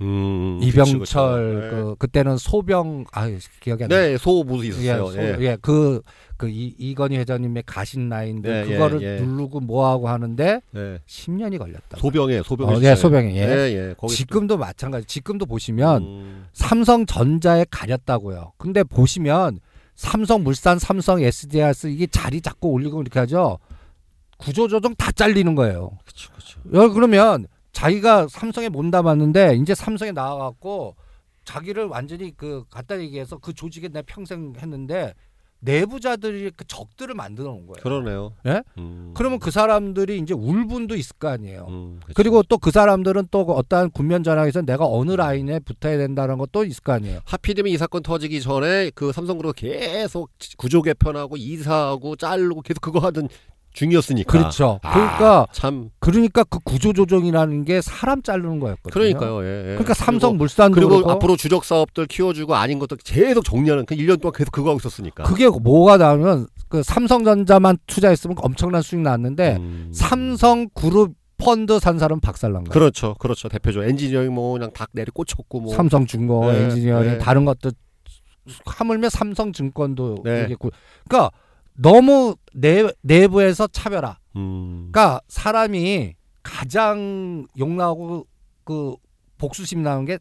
[0.00, 1.14] 음, 이병철 그치, 그치.
[1.14, 3.28] 그 그때는 소병 아
[3.60, 3.96] 기억이 안 나.
[3.96, 5.06] 네, 소무도 있었어요.
[5.06, 5.36] 소- 예.
[5.40, 6.00] 예, 그,
[6.36, 9.20] 그, 이, 이건희 회장님의 가신 라인들, 네, 그거를 예, 예.
[9.20, 10.98] 누르고 뭐하고 하는데, 네.
[11.06, 11.98] 10년이 걸렸다.
[11.98, 12.80] 소병에 소병에 어.
[12.80, 13.40] 예, 소병에, 예.
[13.40, 14.06] 예, 예.
[14.08, 15.04] 지금도 마찬가지.
[15.08, 18.52] 지금도 보시면, 음, 삼성전자에 가렸다고요.
[18.56, 19.58] 근데 보시면,
[19.96, 23.58] 삼성물산, 삼성 SDRS, 이게 자리 잡고 올리고 이렇게 하죠.
[24.36, 25.90] 구조조정 다 잘리는 거예요.
[26.04, 26.60] 그렇죠, 그렇죠.
[26.74, 27.46] 여- 그러면
[27.78, 30.96] 자기가 삼성에 못 남았는데 이제 삼성에 나와갖고
[31.44, 35.14] 자기를 완전히 그 갖다 얘기해서 그 조직에 내가 평생 했는데
[35.60, 37.82] 내부자들이 그 적들을 만들어 놓은 거예요.
[37.82, 38.32] 그러네요.
[38.46, 38.62] 예?
[38.78, 39.12] 음.
[39.16, 41.66] 그러면 그 사람들이 이제 울분도 있을 거 아니에요.
[41.68, 42.00] 음.
[42.14, 46.82] 그리고 또 그 사람들은 또 어떠한 군면 전황에서 내가 어느 라인에 붙어야 된다는 것도 있을
[46.82, 47.20] 거 아니에요.
[47.24, 53.28] 하필이면 이 사건 터지기 전에 그 삼성그룹 계속 구조 개편하고 이사하고 자르고 계속 그거 하던
[53.78, 54.30] 중이었으니까.
[54.30, 54.80] 그렇죠.
[54.82, 58.92] 아, 그러니까 참 그러니까 그 구조 조정이라는 게 사람 자르는 거였거든요.
[58.92, 59.44] 그러니까요.
[59.44, 59.62] 예, 예.
[59.74, 63.94] 그러니까 삼성 물산도 그리고, 그리고 그렇고 앞으로 주력 사업들 키워주고 아닌 것도 계속 정리하는 그
[63.94, 65.22] 1년 동안 계속 그거 하고 있었으니까.
[65.24, 69.90] 그게 뭐가 나오면 그 삼성전자만 투자했으면 엄청난 수익 났는데 음.
[69.94, 72.72] 삼성 그룹 펀드 산 사람 박살난 거예요.
[72.72, 73.48] 그렇죠, 그렇죠.
[73.48, 73.84] 대표죠.
[73.84, 75.74] 엔지니어링 뭐 그냥 딱 내리 꽂혔고 뭐.
[75.74, 77.18] 삼성중공, 네, 엔지니어링 네.
[77.18, 77.70] 다른 것도
[78.66, 80.40] 하물며 삼성증권도 네.
[80.42, 80.70] 얘기했고,
[81.08, 81.30] 그러니까
[81.80, 84.18] 너무 내 내부에서 차별화.
[84.36, 84.90] 음.
[84.90, 88.26] 그러니까 사람이 가장 열나고
[88.64, 88.96] 그
[89.38, 90.18] 복수심 나는 게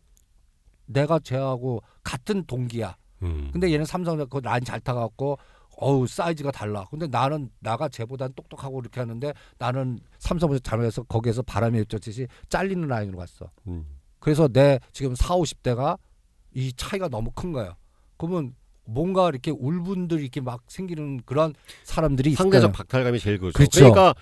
[0.85, 2.95] 내가 쟤하고 같은 동기야.
[3.23, 3.49] 음.
[3.51, 5.37] 근데 얘는 삼성 그 라인 잘 타갖고
[5.77, 6.85] 어우 사이즈가 달라.
[6.89, 13.17] 근데 나는 나가 쟤보단 똑똑하고 이렇게 하는데 나는 삼성에서 잘못해서 거기에서 바람이 쫓듯이 잘리는 라인으로
[13.17, 13.49] 갔어.
[13.67, 13.85] 음.
[14.19, 15.97] 그래서 내 지금 4, 50대가
[16.53, 17.75] 이 차이가 너무 큰 거예요.
[18.17, 18.55] 그러면
[18.87, 22.71] 뭔가 이렇게 울분들이 이렇게 막 생기는 그런 사람들이 상대적 거예요.
[22.71, 23.57] 박탈감이 제일 그렇죠.
[23.57, 23.79] 그렇죠.
[23.79, 24.15] 그러니까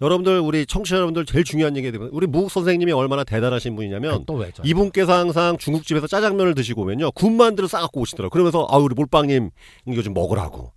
[0.00, 4.34] 여러분들 우리 청취자 여러분들 제일 중요한 얘기 드리면 우리 무국 선생님이 얼마나 대단하신 분이냐면 또
[4.34, 4.62] 왜죠?
[4.64, 8.30] 이분께서 항상 중국집에서 짜장면을 드시고 오면요 군만두를 싸갖고 오시더라고.
[8.30, 9.50] 그러면서 아 우리 몰빵님
[9.86, 10.72] 이거 좀 먹으라고.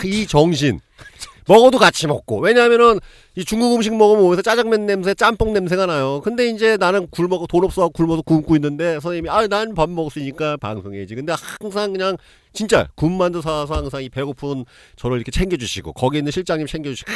[0.00, 0.80] 크, 이 정신
[1.48, 3.00] 먹어도 같이 먹고 왜냐하면은
[3.34, 6.20] 이 중국 음식 먹으면 오면서 짜장면 냄새, 짬뽕 냄새가 나요.
[6.22, 11.14] 근데 이제 나는 굶어 돈 없어 굶어서 굶고 있는데 선생님이 아 난 밥 먹었으니까 방송해야지.
[11.14, 12.16] 근데 항상 그냥
[12.52, 14.64] 진짜 군만두 사와서 항상 이 배고픈
[14.96, 17.10] 저를 이렇게 챙겨주시고 거기 있는 실장님 챙겨주시고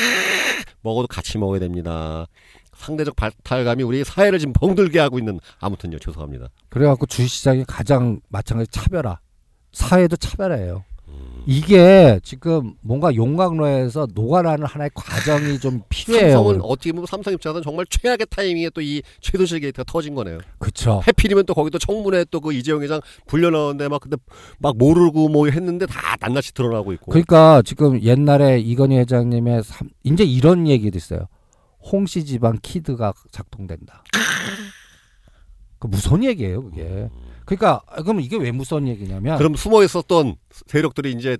[0.82, 2.26] 먹어도 같이 먹어야 됩니다.
[2.74, 6.48] 상대적 발탈감이 우리 사회를 지금 벙들게 하고 있는 아무튼요 죄송합니다.
[6.68, 9.18] 그래갖고 주식시장이 가장 마찬가지 차별화.
[9.72, 10.84] 사회도 차별화예요.
[11.46, 11.50] 음.
[11.50, 16.32] 이게 지금 뭔가 용광로에서 녹아나는 하나의 과정이 좀 필요해요.
[16.32, 20.38] 삼성은 어떻게 보면 삼성 입장에서는 정말 최악의 타이밍에 또 이 최순실 게이트가 터진 거네요.
[20.58, 21.00] 그쵸.
[21.06, 24.16] 해필이면 또 거기 또 청문회 또 그 이재용 회장 불려나오는데 막 근데
[24.58, 27.10] 막 모르고 뭐 했는데 다 낱낱이 드러나고 있고.
[27.12, 31.28] 그러니까 지금 옛날에 이건희 회장님의 삼, 이제 이런 얘기도 있어요.
[31.80, 34.02] 홍씨 집안 키드가 작동된다.
[35.78, 37.08] 그 무서운 얘기예요, 그게.
[37.46, 41.38] 그러니까 아, 그럼 이게 왜 무서운 얘기냐면 그럼 숨어 있었던 세력들이 이제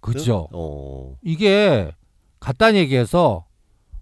[0.00, 0.48] 그죠.
[0.52, 1.16] 어.
[1.22, 1.92] 이게
[2.38, 3.46] 간단히 얘기해서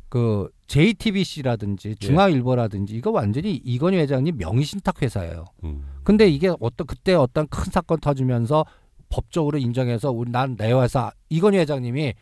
[0.08, 5.46] 그 JTBC라든지 중앙일보라든지 이거 완전히 이건희 회장님 명의신탁 회사예요.
[5.64, 5.84] 음.
[6.04, 8.66] 근데 이게 어떤 그때 어떤 큰 사건 터지면서
[9.08, 12.14] 법적으로 인정해서 우리 난내 회사 이건희 회장님이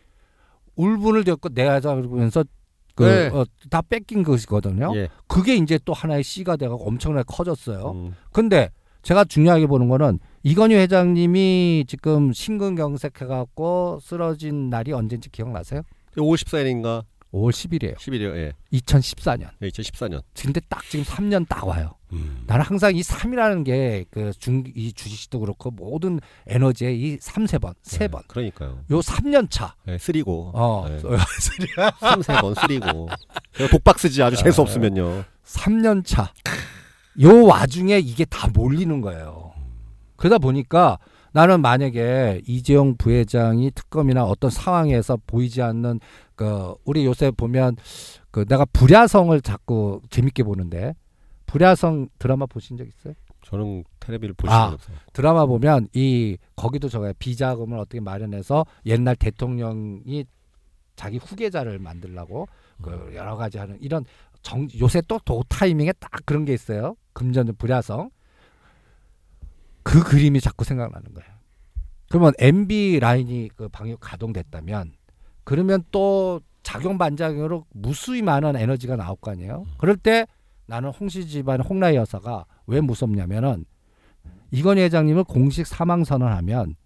[0.76, 2.44] 울분을 겪고 내 회사 그러면서
[2.94, 3.28] 그 네.
[3.28, 4.92] 어, 다 뺏긴 것이거든요.
[4.94, 5.08] 예.
[5.26, 7.90] 그게 이제 또 하나의 씨가 돼가고 엄청나게 커졌어요.
[7.90, 8.14] 음.
[8.32, 8.70] 근데
[9.06, 15.82] 제가 중요하게 보는 거는 이건희 회장님이 지금 심근경색해갖고 쓰러진 날이 언젠지 기억나세요?
[16.16, 17.96] 54년인가 5월 10일이에요.
[17.98, 18.52] 11일 예.
[18.72, 19.50] 2014년.
[19.62, 20.22] 예, 2014년.
[20.40, 21.92] 근데 딱 지금 3년 딱 와요.
[22.12, 22.42] 음.
[22.48, 27.58] 나는 항상 이 3이라는 게 그 중 이 주식도 그렇고 모든 에너지의 이 3, 세
[27.58, 28.22] 번 세 번.
[28.26, 28.80] 그러니까요.
[28.90, 29.76] 요 3년 차.
[29.86, 30.50] 예, 쓰리고.
[30.52, 30.86] 어.
[30.90, 30.98] 예.
[32.00, 33.08] 삼세 번 쓰리고.
[33.52, 35.22] 그냥 독박 쓰지 아주 재수 없으면요.
[35.44, 36.32] 3년 차.
[37.20, 39.52] 요 와중에 이게 다 몰리는 거예요.
[40.16, 40.98] 그러다 보니까
[41.32, 46.00] 나는 만약에 이재용 부회장이 특검이나 어떤 상황에서 보이지 않는
[46.34, 47.76] 그 우리 요새 보면
[48.30, 50.94] 그 내가 불야성을 자꾸 재밌게 보는데
[51.46, 53.14] 불야성 드라마 보신 적 있어요?
[53.44, 54.68] 저는 텔레비를 보신 아.
[54.68, 54.96] 적 없어요.
[55.12, 60.24] 드라마 보면 이 거기도 저거 비자금을 어떻게 마련해서 옛날 대통령이
[60.96, 62.48] 자기 후계자를 만들라고
[62.82, 64.04] 그 여러 가지 하는 이런
[64.46, 66.94] 정 요새 또 도 타이밍에 딱 그런 게 있어요.
[67.14, 68.10] 금전 불야성
[69.82, 71.28] 그 그림이 자꾸 생각나는 거예요.
[72.08, 74.92] 그러면 MB 라인이 그 방역 가동됐다면
[75.42, 79.64] 그러면 또 작용 반작용으로 무수히 많은 에너지가 나올 거 아니에요.
[79.78, 80.26] 그럴 때
[80.66, 83.64] 나는 홍씨 집안 홍라희 여사가 왜 무섭냐면은
[84.52, 86.76] 이건희 회장님을 공식 사망 선언하면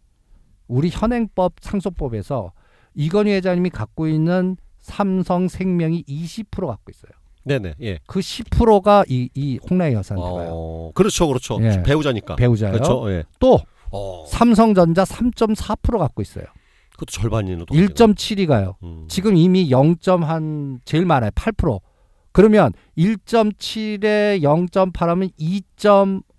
[0.67, 2.53] 우리 현행법 상속법에서
[2.95, 7.20] 이건희 회장님이 갖고 있는 삼성 생명이 20% 갖고 있어요.
[7.45, 7.75] 네네.
[7.81, 7.99] 예.
[8.07, 10.49] 그 10%가 이, 이 홍라희 여사한테 가요.
[10.53, 11.59] 어, 그렇죠, 그렇죠.
[11.63, 11.83] 예.
[11.83, 12.37] 배우자니까.
[12.37, 12.73] 배우자요.
[12.73, 13.11] 그렇죠.
[13.11, 13.25] 예.
[13.39, 16.45] 또 어, 삼성전자 3.4% 갖고 있어요.
[16.93, 17.75] 그것도 절반이는 또.
[17.75, 18.77] 1.7이 가요.
[18.83, 19.07] 음.
[19.09, 21.31] 지금 이미 0.한 제일 많아요.
[21.31, 21.81] 8%.
[22.33, 25.63] 그러면 1.7에 0.8하면 2.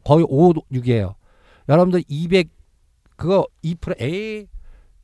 [0.03, 1.15] 거의 56이에요.
[1.69, 2.49] 여러분들 200
[3.15, 4.47] 그거 2% 에이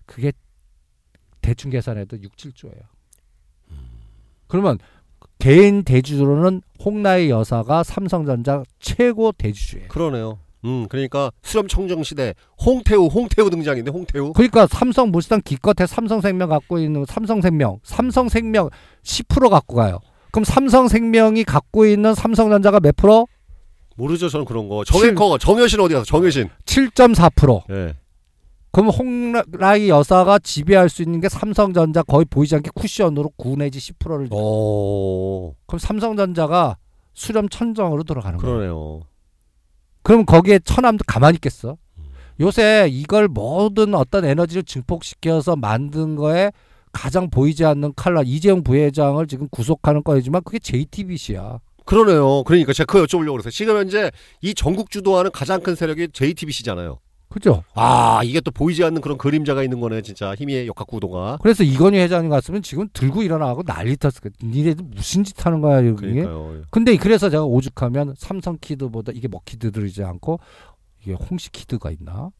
[0.06, 0.32] 그게
[1.42, 2.82] 대충 계산해도 6, 7조예요.
[4.48, 4.80] 그러면
[5.48, 9.88] 개인 대주주로는 홍나의 여사가 삼성전자 최고 대주주예요.
[9.88, 10.40] 그러네요.
[10.66, 12.34] 음, 그러니까 수렴 청정 시대
[12.66, 14.34] 홍태우, 홍태우 등장인데 홍태우.
[14.34, 18.70] 그러니까 삼성 물산 기껏해 삼성생명 갖고 있는 삼성생명, 삼성생명
[19.04, 20.00] 10% 갖고 가요.
[20.32, 23.26] 그럼 삼성생명이 갖고 있는 삼성전자가 몇 프로?
[23.96, 24.84] 모르죠, 저는 그런 거.
[24.84, 26.50] 정혜커, 정여신 어디 가서 정여신.
[26.66, 27.64] 7.4%.
[27.70, 27.94] 예.
[28.72, 34.28] 그럼 홍라이 여사가 지배할 수 있는 게 삼성전자 거의 보이지 않게 쿠션으로 9 내지 10%를.
[34.32, 36.78] 오, 그럼 삼성전자가
[37.14, 38.56] 수렴 천정으로 들어가는 거예요.
[38.56, 39.02] 그러네요.
[40.04, 41.78] 그럼 거기에 천암도 가만히 있겠어?
[42.40, 46.52] 요새 이걸 모든 어떤 에너지를 증폭시켜서 만든 거에
[46.92, 51.60] 가장 보이지 않는 칼라 이재용 부회장을 지금 구속하는 거이지만 그게 JTBC야.
[51.86, 52.44] 그러네요.
[52.44, 53.52] 그러니까 제가 그거 여쭤보려고 그랬어요.
[53.52, 57.00] 지금 현재 이 전국 주도하는 가장 큰 세력이 JTBC잖아요.
[57.38, 57.64] 그죠?
[57.76, 60.34] 아, 이게 또 보이지 않는 그런 그림자가 있는 거네, 진짜.
[60.34, 61.38] 힘의 역학구도가.
[61.42, 64.32] 그래서 이건희 회장님 같으면 지금 들고 일어나고 난리 떴을 거야.
[64.42, 65.96] 니네들 무슨 짓 하는 거야, 여기.
[66.02, 66.64] 그러니까요.
[66.72, 70.40] 근데 그래서 제가 오죽하면 삼성 키드보다 이게 먹키드 들이지 않고
[71.04, 72.32] 이게 홍시 키드가 있나?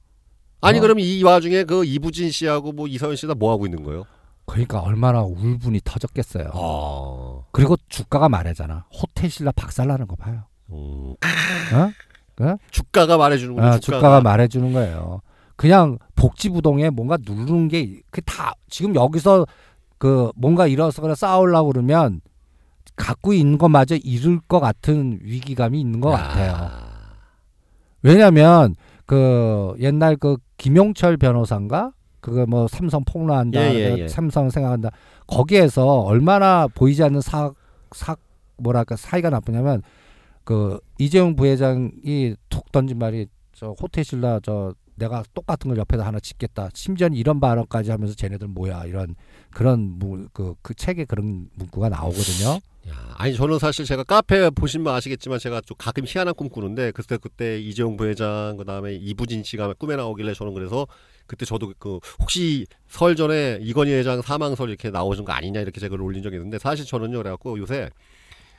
[0.62, 0.82] 아니, 어.
[0.82, 4.06] 그럼 이 와중에 그 이부진 씨하고 뭐 이서연 씨다 뭐 하고 있는 거예요?
[4.46, 6.52] 그러니까 얼마나 울분이 터졌겠어요.
[6.54, 7.42] 아.
[7.52, 8.86] 그리고 주가가 말하잖아.
[8.92, 10.46] 호텔 신라 박살나는 거 봐요.
[10.72, 11.14] 음.
[11.74, 11.92] 어?
[12.72, 13.60] 주가가 말해주는.
[13.60, 15.22] 아, 주가가 말해주는 거예요.
[15.56, 19.46] 그냥 복지부동에 뭔가 누르는 게 그 다 지금 여기서
[19.98, 22.22] 그 뭔가 일어서거나 싸우려고 그러면
[22.96, 26.70] 갖고 있는 것마저 잃을 것 같은 위기감이 있는 것 같아요.
[28.04, 34.08] 왜냐하면 그 옛날 그 김용철 변호사인가 그거 뭐 삼성 폭로한다, 예, 예, 예.
[34.08, 34.90] 삼성 생각한다
[35.28, 37.52] 거기에서 얼마나 보이지 않는 사,
[37.92, 38.16] 사
[38.58, 39.82] 뭐랄까 사이가 나쁘냐면
[40.48, 46.70] 그 이재용 부회장이 툭 던진 말이 저 호텔신라 저 내가 똑같은 걸 옆에다 하나 짓겠다.
[46.74, 49.16] 심지어 는 이런 발언까지 하면서 쟤네들 뭐야 이런
[49.52, 52.62] 그런 그그 그 책에 그런 문구가 나오거든요.
[52.90, 57.18] 야, 아니 저는 사실 제가 카페 보시면 아시겠지만 제가 좀 가끔 희한한 꿈 꾸는데 그때
[57.18, 60.88] 그때 이재용 부회장 그다음에 이부진 씨가 꿈에 나오길래 저는 그래서
[61.26, 65.98] 그때 저도 그 혹시 설 전에 이건희 회장 사망설 이렇게 나오는 거 아니냐 이렇게 제가
[66.02, 67.90] 올린 적이 있는데 사실 저는요 그래갖고 요새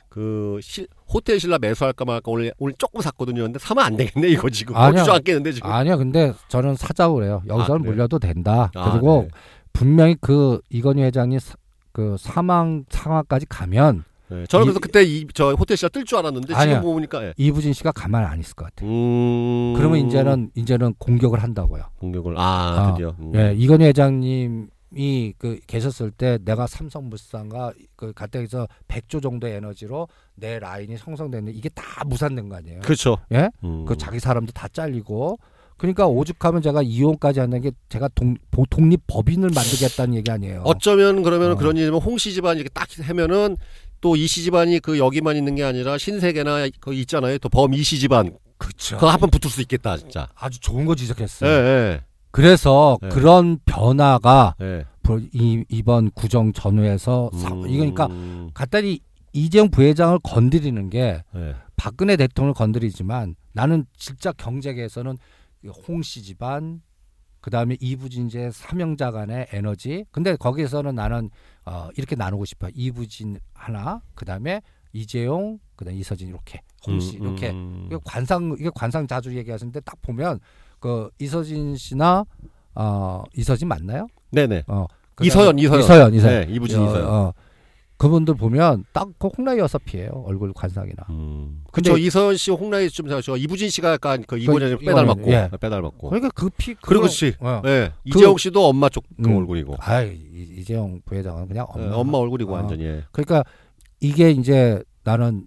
[0.09, 3.43] 그 실, 호텔 신라 매수할까 말까 오늘 오늘 조금 샀거든요.
[3.43, 4.93] 근데 사면 안 되겠네 이거 지금 아니야.
[5.03, 5.71] 거주도 않겠는데 지금.
[5.71, 7.43] 아니야, 근데 저는 사자고 그래요.
[7.47, 7.91] 여기서는 아?
[7.91, 8.71] 물려도 된다.
[8.75, 9.39] 아, 그리고 네.
[9.73, 11.55] 분명히 그 이건희 회장이 사,
[11.93, 16.55] 그 사망 상황까지 가면 네, 저는 그래서 이- 그때 이 저 호텔 신라 뜰줄 알았는데
[16.55, 16.77] 아니야.
[16.77, 17.35] 지금 보니까 예.
[17.37, 18.85] 이부진 씨가 가만 안 있을 것 같아.
[18.87, 19.75] 요 음.
[19.77, 21.85] 그러면 이제는 이제는 공격을 한다고요.
[21.99, 23.15] 공격을 아, 아, 드디어.
[23.21, 23.33] 음.
[23.35, 30.97] 예, 이건희 회장님 이그 계셨을 때 내가 삼성물산과 그 가뜩해서 100조 정도의 에너지로 내 라인이
[30.97, 32.81] 형성됐는데 이게 다 무산된 거 아니에요?
[32.81, 33.19] 그렇죠.
[33.33, 33.51] 예?
[33.65, 33.85] 음.
[33.85, 35.39] 그 자기 사람도 다 잘리고
[35.77, 40.63] 그러니까 오죽하면 제가 이혼까지 한다는 게 제가 동, 보- 독립 법인을 만들겠다는 얘기 아니에요.
[40.65, 41.57] 어쩌면 그러면 어.
[41.57, 43.57] 그런 일이면 홍씨 집안 이렇게 딱 하면은
[44.01, 47.39] 또 이씨 집안이 그 여기만 있는 게 아니라 신세계나 그 있잖아요.
[47.39, 48.97] 또 범 이씨 집안 그렇죠.
[48.97, 50.29] 그거 한번 붙을 수 있겠다 진짜.
[50.35, 51.49] 아주 좋은 거 예, 지적했어요.
[51.51, 52.01] 예,
[52.39, 53.09] 그래서 예.
[53.09, 54.85] 그런 변화가 예.
[55.03, 58.09] 보- 이, 이번 구정 전후에서 사- 음, 이거니까
[58.55, 59.01] 간단히
[59.33, 61.55] 이재용 부회장을 건드리는 게 예.
[61.77, 65.19] 박근혜 대통령을 건드리지만 나는 진짜 경제계에서는
[65.89, 66.81] 홍씨 집안
[67.41, 71.31] 그다음에 이부진제 삼형자 간의 에너지 근데 거기에서는 나는
[71.65, 74.63] 어, 이렇게 나누고 싶어 이부진 하나 그다음에
[74.93, 77.85] 이재용 그다음에 이서진 이렇게 홍씨 음, 이렇게 음.
[77.87, 80.39] 이게 관상 이게 관상 자주 얘기하시는데 딱 보면
[80.81, 82.25] 그 이서진 씨나
[82.75, 84.07] 어 이서진 맞나요?
[84.31, 84.65] 네네.
[84.69, 84.87] 어
[85.21, 85.81] 이서연, 이서연.
[85.83, 87.07] 이서연 이서연 네, 이부진 어, 이서연.
[87.09, 87.33] 어,
[87.97, 91.63] 그분들 보면 딱 그 홍라이 여사피예요 얼굴 관상이나 음.
[91.73, 95.51] 근데- 그쵸 이서연 씨, 홍라희 좀저 이부진 씨가 약간 그 이번에 이거는- 빼닮았고, 예.
[95.61, 96.09] 빼닮았고.
[96.11, 97.61] 그러니까 그피 그리고 씨, 어.
[97.67, 97.93] 예.
[98.05, 99.37] 이재용 씨도 엄마 쪽그 음.
[99.37, 101.97] 얼굴이고, 아 이재용 부회장은 그냥 예, 엄마.
[101.97, 102.55] 엄마, 얼굴이고 어.
[102.59, 102.85] 완전히.
[102.85, 103.05] 예.
[103.11, 103.43] 그러니까
[103.99, 105.47] 이게 이제 나는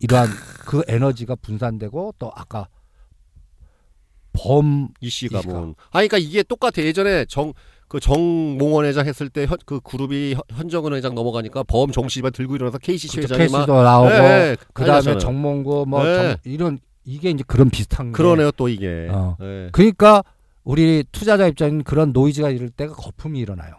[0.00, 0.28] 이러한
[0.64, 2.68] 그 에너지가 분산되고 또 아까
[4.38, 5.52] 범이 씨가 이 씨가.
[5.52, 6.82] 뭐, 아, 그러니까 이게 똑같아.
[6.82, 7.52] 예전에 정
[7.88, 12.76] 그 정몽원 회장 했을 때 그 그룹이 현- 현정은 회장 넘어가니까 범 정씨만 들고 일어나서
[12.76, 15.18] KCC 회장이 막 나오고 예, 그 다음에 난리났잖아요.
[15.20, 16.14] 정몽구 뭐 네.
[16.16, 18.12] 정- 이런 이게 이제 그런 비슷한 게.
[18.12, 19.08] 그러네요 또 이게.
[19.10, 19.38] 어.
[19.40, 19.70] 예.
[19.72, 20.22] 그러니까
[20.64, 23.72] 우리 투자자 입장인 그런 노이즈가 이럴 때가 거품이 일어나요.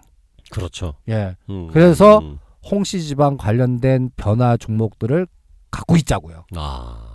[0.49, 0.95] 그렇죠.
[1.07, 1.35] 예.
[1.51, 2.39] 음, 그래서 음.
[2.71, 5.27] 홍씨 지방 관련된 변화 종목들을
[5.69, 6.45] 갖고 있자고요.
[6.55, 7.08] 아.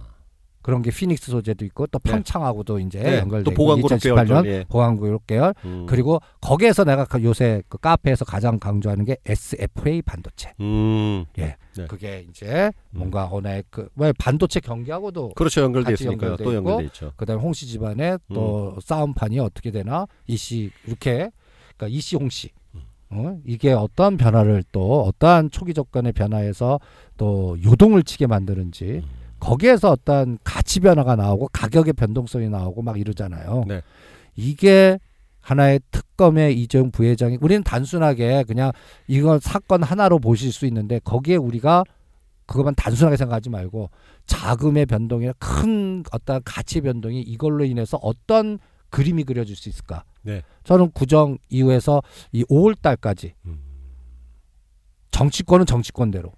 [0.64, 2.10] 그런 게 피닉스 소재도 있고 또 네.
[2.10, 4.64] 평창하고도 이제 네, 연결되고 또 보강그룹 2018년 계열, 예.
[4.66, 5.84] 보강그룹 계열 음.
[5.86, 10.54] 그리고 거기에서 내가 그 요새 그 카페에서 가장 강조하는 게 SFA 반도체.
[10.60, 11.26] 음.
[11.36, 11.58] 네.
[11.86, 16.02] 그게 이제 뭔가 하나의 그왜 반도체 경기하고도 그렇죠 연결돼.
[16.02, 17.12] 연결돼 또 연결돼 있죠.
[17.16, 21.30] 그다음에 홍씨 집안의 또 싸움판이 어떻게 되나 이씨 이렇게
[21.76, 22.48] 그러니까 이씨 홍씨
[23.10, 23.38] 어?
[23.44, 26.80] 이게 어떠한 변화를 또 어떠한 초기 조건의 변화에서
[27.18, 29.02] 또 요동을 치게 만드는지
[29.44, 33.64] 거기에서 어떠한 가치 변화가 나오고 가격의 변동성이 나오고 막 이러잖아요.
[33.68, 33.82] 네.
[34.36, 34.98] 이게
[35.40, 38.72] 하나의 특검의 이재용 부회장이 우리는 단순하게 그냥
[39.06, 41.84] 이건 사건 하나로 보실 수 있는데 거기에 우리가
[42.46, 43.90] 그것만 단순하게 생각하지 말고
[44.24, 50.04] 자금의 변동이나 큰 어떤 가치 변동이 이걸로 인해서 어떤 그림이 그려질 수 있을까?
[50.22, 50.40] 네.
[50.62, 52.00] 저는 구정 이후에서
[52.32, 53.58] 이 5월 달까지 음.
[55.10, 56.32] 정치권은 정치권대로.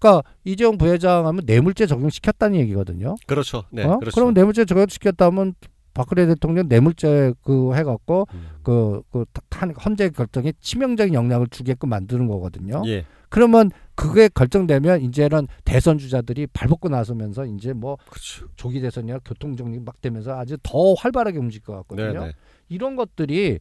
[0.00, 3.14] 그러니까 이재용 부회장 하면 뇌물죄 적용시켰다는 얘기거든요.
[3.26, 3.64] 그렇죠.
[3.70, 3.84] 네.
[3.84, 3.98] 어?
[3.98, 4.14] 그렇죠.
[4.14, 5.54] 그러면 뇌물죄 적용시켰다면
[5.92, 8.48] 박근혜 대통령 뇌물죄 그 해갖고 음.
[8.62, 12.82] 그, 그, 탄, 헌재 결정에 치명적인 영향을 주게끔 만드는 거거든요.
[12.86, 13.04] 예.
[13.28, 18.46] 그러면 그게 결정되면 이제는 대선 주자들이 발벗고 나서면서 이제 뭐 그렇죠.
[18.56, 22.20] 조기 대선이나 교통 정리 막 되면서 아주 더 활발하게 움직일 것 같거든요.
[22.20, 22.32] 네, 네.
[22.68, 23.60] 이런 것들이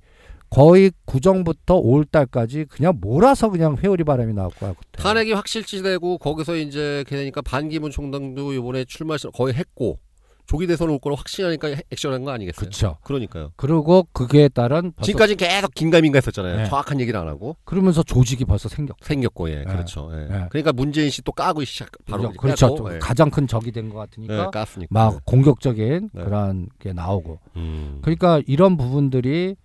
[0.50, 4.74] 거의 구정부터 5월 달까지 그냥 몰아서 그냥 회오리 바람이 나올 것 같아요.
[4.94, 10.00] 탄핵이 확실시되고 거기서 이제 걔니까 반기문 총장도 이번에 출마 거의 했고
[10.48, 12.58] 조기 대선 올 거로 확신하니까 액션한 거 아니겠어요?
[12.62, 12.98] 그렇죠.
[13.04, 13.52] 그러니까요.
[13.56, 16.58] 그리고 그게 따른 지금까지 계속 긴가민가 했었잖아요.
[16.58, 16.66] 네.
[16.66, 19.64] 정확한 얘기를 안 하고 그러면서 조직이 벌써 생겼고 생겼고 예, 네.
[19.66, 20.10] 그렇죠.
[20.14, 20.26] 예.
[20.28, 20.46] 네.
[20.50, 22.74] 그러니까 문재인 씨 또 까고 시작 바로 그렇죠.
[22.74, 22.98] 까고, 예.
[22.98, 24.88] 가장 큰 적이 된 것 같으니까 네, 깠으니까.
[24.90, 26.24] 막 공격적인 네.
[26.24, 28.00] 그런 게 나오고 음.
[28.02, 29.56] 그러니까 이런 부분들이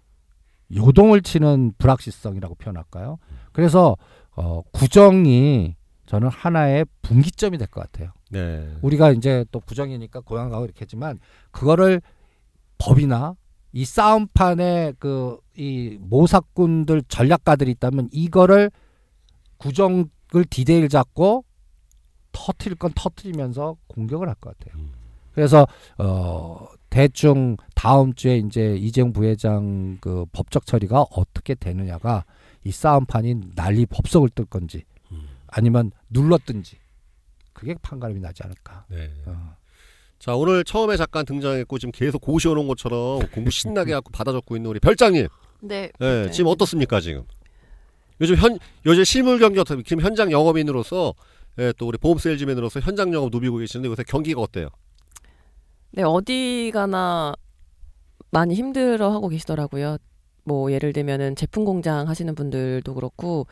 [0.74, 3.18] 요동을 치는 불확실성이라고 표현할까요?
[3.52, 3.96] 그래서
[4.36, 8.12] 어, 구정이 저는 하나의 분기점이 될 것 같아요.
[8.30, 8.74] 네.
[8.82, 11.18] 우리가 이제 또 구정이니까 고향 가고 이렇게 했지만
[11.50, 12.00] 그거를
[12.78, 13.34] 법이나
[13.72, 18.72] 이 싸움판에 그 이 모사꾼들 전략가들이 있다면 이거를
[19.58, 20.06] 구정을
[20.50, 21.44] 디테일 잡고
[22.32, 24.80] 터트릴 건 터트리면서 공격을 할 것 같아요.
[24.82, 24.90] 음.
[25.32, 25.64] 그래서
[25.98, 32.24] 어 대충 다음 주에 이제 이재용 부회장 그 법적 처리가 어떻게 되느냐가
[32.62, 35.26] 이 싸움판이 난리 법석을 뜰 건지 음.
[35.48, 36.78] 아니면 눌렀든지
[37.52, 38.84] 그게 판가름이 나지 않을까.
[38.88, 39.10] 네.
[39.26, 39.56] 어.
[40.20, 44.70] 자 오늘 처음에 잠깐 등장했고 지금 계속 고시오는 것처럼 공부 신나게 갖고 받아 적고 있는
[44.70, 45.26] 우리 별장님.
[45.62, 45.90] 네.
[46.00, 47.24] 예, 지금 어떻습니까 지금?
[48.20, 51.12] 요즘 현 요즘 실물 경기 어떻게 지금 현장 영업인으로서
[51.58, 54.68] 예, 또 우리 보험 세일즈맨으로서 현장 영업 누비고 계시는데 요새 경기가 어때요?
[55.96, 57.34] 네, 어디 가나
[58.30, 59.98] 많이 힘들어 하고 계시더라고요.
[60.44, 63.46] 뭐 예를 들면은 제품 공장 하시는 분들도 그렇고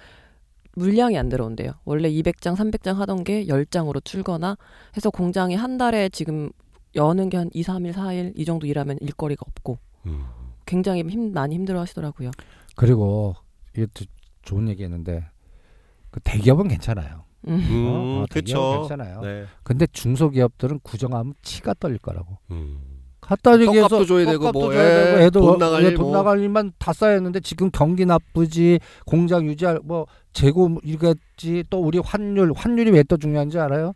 [0.74, 1.72] 물량이 안 들어온대요.
[1.84, 4.56] 원래 200장, 300장 하던 게 10장으로 줄거나
[4.96, 6.50] 해서 공장이 한 달에 지금
[6.94, 9.78] 여는 게 한 2, 3일, 4일 이 정도 일하면 일거리가 없고
[10.66, 12.30] 굉장히 힘 많이 힘들어 하시더라고요.
[12.74, 13.36] 그리고
[13.76, 14.04] 이것도
[14.42, 15.24] 좋은 얘기 했는데
[16.10, 17.24] 그 대기업은 괜찮아요.
[17.48, 17.54] 음.
[17.70, 18.88] 음, 어, 어, 대기업은 그렇죠.
[18.88, 19.20] 괜찮아요.
[19.22, 19.44] 네.
[19.62, 22.38] 근데 중소기업들은 구정하면 치가 떨릴 거라고.
[22.50, 22.78] 음.
[23.20, 26.12] 갖다 얘기해서 떡값도 줘야 되고 뭐, 줘야 예, 되고 돈 나갈 예, 일돈 뭐.
[26.16, 32.52] 나갈 일만 다 쌓였는데 지금 경기 나쁘지 공장 유지할 뭐 재고 이겠지 또 우리 환율
[32.54, 33.92] 환율이 왜 또 중요한지 알아요?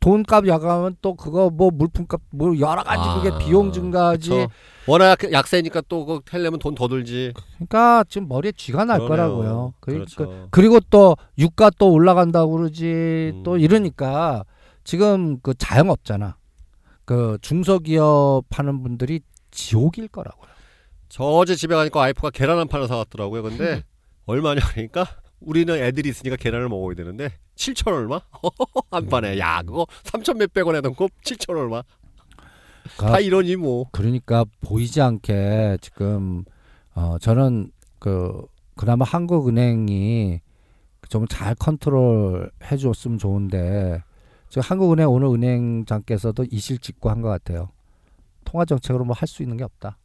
[0.00, 4.30] 돈값 야가면 또 그거 뭐 물품값 뭐 여러 가지 아, 그게 비용 증가지.
[4.30, 4.48] 그쵸.
[4.86, 7.32] 워낙 약세니까 또 그거 텔려면 돈 더 들지.
[7.56, 9.08] 그러니까 지금 머리에 쥐가 날 그러네요.
[9.08, 9.74] 거라고요.
[9.80, 10.16] 그, 그렇죠.
[10.16, 13.42] 그, 그리고 또 유가 또 올라간다고 그러지 음.
[13.44, 14.44] 또 이러니까
[14.84, 16.36] 지금 그 자영업자나
[17.04, 19.20] 그 중소기업 하는 분들이
[19.50, 20.50] 지옥일 거라고요.
[21.08, 23.42] 저 어제 집에 가니까 와이프가 계란 한 판을 사왔더라고요.
[23.42, 23.82] 근데
[24.26, 25.06] 얼마냐 그러니까
[25.44, 28.20] 우리는 애들이 있으니까 계란을 먹어야 되는데 7천 얼마?
[28.90, 31.82] 한 판에 야 그거 3천 몇백 원 하던 거 7천 얼마?
[32.98, 33.86] 다 이러니 뭐.
[33.92, 36.44] 그러니까 보이지 않게 지금
[36.94, 38.44] 어 저는 그
[38.76, 40.40] 그나마 한국은행이
[41.08, 44.02] 좀 잘 컨트롤 해줬으면 좋은데
[44.48, 47.68] 지금 한국은행 오늘 은행장께서도 이실직고 한 것 같아요.
[48.44, 49.98] 통화 정책으로 뭐 할 수 있는 게 없다.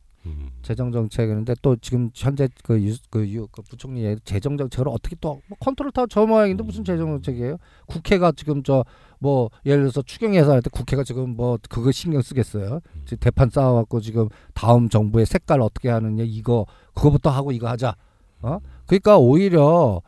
[0.61, 5.41] 재정 정책인데 또 지금 현재 그, 유, 그, 유, 그 부총리 재정 정책으로 어떻게 또
[5.47, 7.57] 뭐 컨트롤 타워 저 모양인데 무슨 재정 정책이에요?
[7.87, 8.83] 국회가 지금 저
[9.19, 12.81] 뭐 예를 들어서 추경 예산할 때 국회가 지금 뭐 그거 신경 쓰겠어요?
[13.05, 17.95] 지금 대판 쌓아갖고 지금 다음 정부의 색깔 어떻게 하느냐 이거 그거부터 하고 이거 하자.
[18.41, 18.59] 어?
[18.85, 20.01] 그러니까 오히려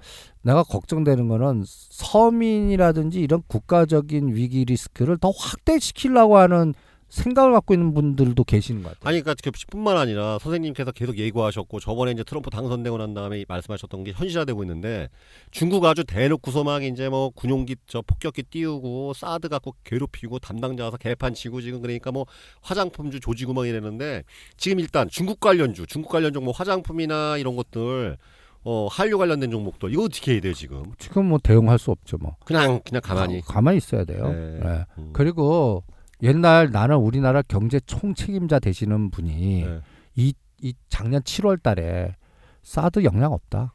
[0.43, 6.73] 내가 걱정되는 거는 서민이라든지 이런 국가적인 위기 리스크를 더 확대시키려고 하는
[7.09, 9.09] 생각을 갖고 있는 분들도 계시는 것 같아요.
[9.09, 14.11] 아니 그러니까 그뿐만 아니라 선생님께서 계속 예고하셨고 저번에 이제 트럼프 당선되고 난 다음에 말씀하셨던 게
[14.11, 15.09] 현실화되고 있는데
[15.51, 20.97] 중국 아주 대놓고서 막 이제 뭐 군용기 저 폭격기 띄우고 사드 갖고 괴롭히고 담당자 와서
[20.97, 22.25] 개판 치고 지금 그러니까 뭐
[22.61, 24.23] 화장품주 조지고 막 이랬는데
[24.57, 28.17] 지금 일단 중국 관련주 중국 관련 종목 화장품이나 이런 것들
[28.63, 32.35] 어 한류 관련된 종목들 이거 어떻게 해야 돼요 지금 지금 뭐 대응할 수 없죠 뭐.
[32.45, 34.27] 그냥 그냥 가만히 어, 가만히 있어야 돼요.
[34.29, 34.59] 네.
[34.63, 34.85] 예.
[34.97, 35.09] 음.
[35.13, 35.83] 그리고
[36.21, 39.81] 옛날 나는 우리나라 경제 총책임자 되시는 분이 네.
[40.15, 42.15] 이, 이 작년 7월 달에
[42.61, 43.73] 사드 영향 없다.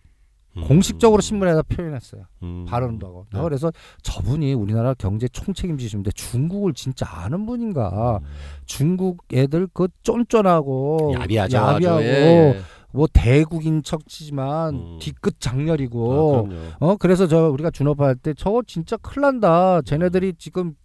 [0.56, 0.64] 음.
[0.68, 2.24] 공식적으로 신문에다 표현했어요.
[2.42, 2.64] 음.
[2.66, 3.26] 발언도 하고.
[3.32, 3.40] 네.
[3.42, 3.72] 그래서
[4.02, 8.20] 저분이 우리나라 경제 총책임지시는데 중국을 진짜 아는 분인가.
[8.66, 11.56] 중국 애들 그 쫀쫀하고 야비하죠.
[11.56, 12.06] 야비하고 아주.
[12.06, 12.60] 예.
[12.92, 14.98] 뭐 대국인 척치지만 음.
[15.00, 16.60] 뒤끝 아, 장렬이고 그럼요.
[16.78, 19.82] 어 그래서 저 우리가 준업할 때 저거 진짜 큰일 난다.
[19.82, 20.76] 쟤네들이 지금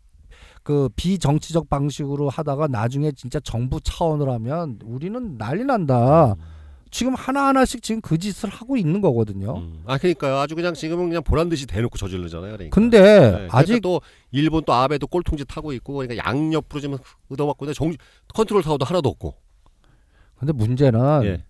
[0.64, 6.36] 그 비정치적 방식으로 하다가 나중에 진짜 정부 차원으로 하면 우리는 난리 난다.
[6.91, 9.57] 지금 하나하나씩 지금 그 짓을 하고 있는 거거든요.
[9.57, 9.84] 음.
[9.86, 10.38] 아 그러니까요.
[10.38, 12.53] 아주 그냥 지금은 그냥 보란 듯이 대놓고 저지르잖아요.
[12.53, 12.74] 그러니까.
[12.74, 14.01] 근데 네, 그러니까 아직 또
[14.32, 16.97] 일본 또 아베도 꼴통짓 하고 있고 그러니까 양옆으로 지금
[17.30, 17.93] 얻어맞고 있는데 정
[18.34, 19.36] 컨트롤 타워도 하나도 없고.
[20.38, 21.43] 근데 문제는 예.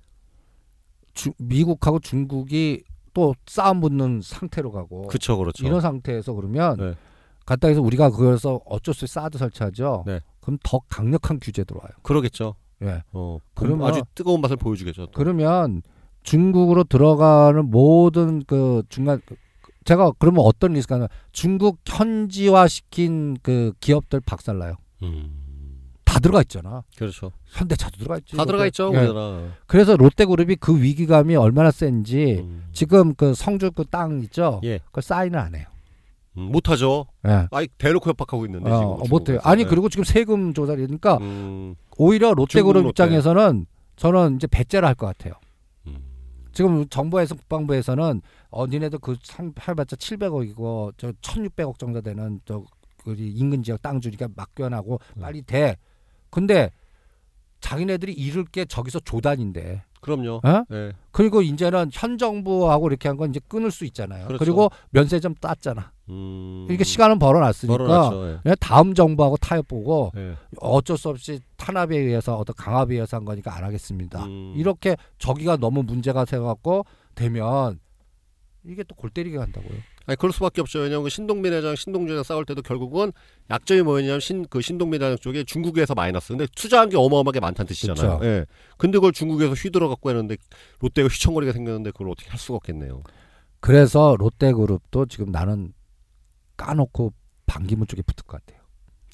[1.14, 2.84] 주- 미국하고 중국이
[3.14, 5.66] 또 싸움 붙는 상태로 가고 그렇죠, 그렇죠.
[5.66, 6.93] 이런 상태에서 그러면 네.
[7.50, 10.04] 갔다 해서 우리가 그래서 어쩔 수 없이 사드 설치하죠.
[10.06, 10.20] 네.
[10.39, 11.89] 그럼 더 강력한 규제 들어와요.
[12.04, 12.56] 그러겠죠.
[12.84, 13.04] 예.
[13.12, 15.08] 어, 그러면- 그러면 아주 뜨거운 맛을 보여주겠죠.
[15.08, 15.12] 또.
[15.12, 15.82] 그러면
[16.24, 19.22] 중국으로 들어가는 모든 그 중간
[19.86, 24.76] 제가 그러면 어떤 리스크가 중국 현지화 시킨 그 기업들 박살나요.
[25.04, 25.36] 음.
[26.06, 26.84] 다 들어가 있잖아.
[26.97, 27.32] 그렇죠.
[27.45, 28.36] 현대차도 들어가 있지.
[28.36, 28.97] 다 들어가 있죠, 예.
[28.97, 29.41] 우리나라.
[29.68, 32.64] 그래서 롯데그룹이 그 위기감이 얼마나 센지 음.
[32.74, 34.60] 지금 그 성주 그 땅 있죠.
[34.64, 34.80] 예.
[34.86, 35.66] 그걸 사인을 안 해요.
[36.40, 37.06] 음, 못하죠.
[37.28, 37.48] 예.
[37.52, 38.92] 아이 대놓고 협박하고 있는데 어, 지금.
[38.94, 39.40] 어, 못해요.
[39.44, 39.66] 아니 예.
[39.66, 42.90] 그리고 지금 세금 조사리니까 음, 오히려 롯데그룹 중국 롯데.
[42.90, 43.66] 입장에서는
[43.96, 45.34] 저는 이제 배째를 할 것 같아요.
[45.88, 45.98] 음.
[46.54, 52.64] 지금 정부에서 국방부에서는 어 니네들 그 상- 해봤자 700억이고 저 1,600억 정도 되는 저
[53.06, 55.22] 우리 인근 지역 땅 주니까 맡겨놔고 네.
[55.22, 55.78] 빨리 돼.
[56.30, 56.70] 근데
[57.62, 59.84] 자기네들이 잃을 게 저기서 조단인데.
[60.02, 60.40] 그럼요.
[60.46, 60.64] 어?
[60.72, 60.94] 예.
[61.12, 64.28] 그리고 이제는 현 정부하고 이렇게 한 건 이제 끊을 수 있잖아요.
[64.28, 64.40] 그렇죠.
[64.40, 65.92] 그리고 면세 점 땄잖아.
[66.10, 66.66] 음.
[66.70, 68.30] 이렇게 시간은 벌어놨으니까 벌어놨죠.
[68.30, 68.39] 예.
[68.43, 70.36] 그냥 다음 정부하고 타협 보고 예.
[70.57, 74.26] 어쩔 수 없이 탄압에 의해서 어떤 강압에 의해서 한 거니까 안 하겠습니다.
[74.26, 74.53] 음.
[74.55, 76.86] 이렇게 저기가 너무 문제가 돼갖고
[77.16, 77.80] 되면
[78.66, 79.78] 이게 또 골 때리게 간다고요.
[80.05, 80.80] 아니 그럴 수밖에 없죠.
[80.80, 83.12] 왜냐하면 그 신동빈 회장, 신동준이랑 싸울 때도 결국은
[83.51, 86.30] 약점이 뭐였냐면 신 그 신동빈 회장 쪽에 중국에서 마이너스.
[86.30, 88.18] 근데 투자한 게 어마어마하게 많다는 뜻이잖아요.
[88.20, 88.30] 그쵸.
[88.30, 88.45] 예.
[88.78, 90.36] 근데 그걸 중국에서 휘들어 갖고 했는데
[90.82, 93.03] 롯데가 휘청거리게 생겼는데 그걸 어떻게 할 수가 없겠네요.
[93.62, 95.74] 그래서 롯데그룹도 지금 나는
[96.60, 97.14] 까놓고
[97.45, 98.62] 반기문 쪽에 붙을 것 같아요.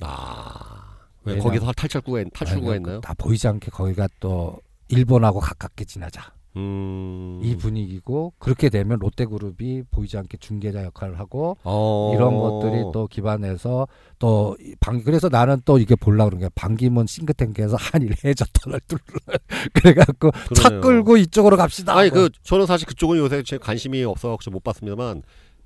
[0.02, 0.96] 아.
[1.24, 1.38] 왜?
[1.38, 3.02] 거기서 탈출구가 있- 탈출구가 아니, 있나요?
[3.02, 4.58] 다 보이지 않게 거기가 또
[4.90, 7.42] 일본하고 가깝게 지나자 음.
[7.44, 12.12] 이 분위기고 그렇게 되면 롯데그룹이 보이지 않게 중개자 역할을 하고 어.
[12.16, 13.88] 이런 것들이 또 기반해서
[14.20, 19.02] 또 방 그래서 나는 또 이게 볼라 그런 게 반기문 싱크탱크에서 한일 해저 터널 뚫는
[19.74, 20.82] 그래갖고 차 그러네요.
[20.82, 21.98] 끌고 이쪽으로 갑시다.
[21.98, 22.22] 아니 하고.
[22.22, 25.24] 그 저는 사실 그쪽은 요새 제 관심이 없어서 못 봤습니다만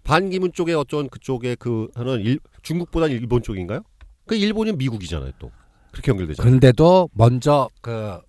[0.10, 3.82] 반기문 쪽에 어쩐 그쪽에 그 하는 일, 중국보다는 일본 쪽인가요?
[4.26, 5.52] 그 일본이 미국이잖아요 또
[5.92, 6.44] 그렇게 연결되잖아요.
[6.44, 8.20] 그런데도 먼저 그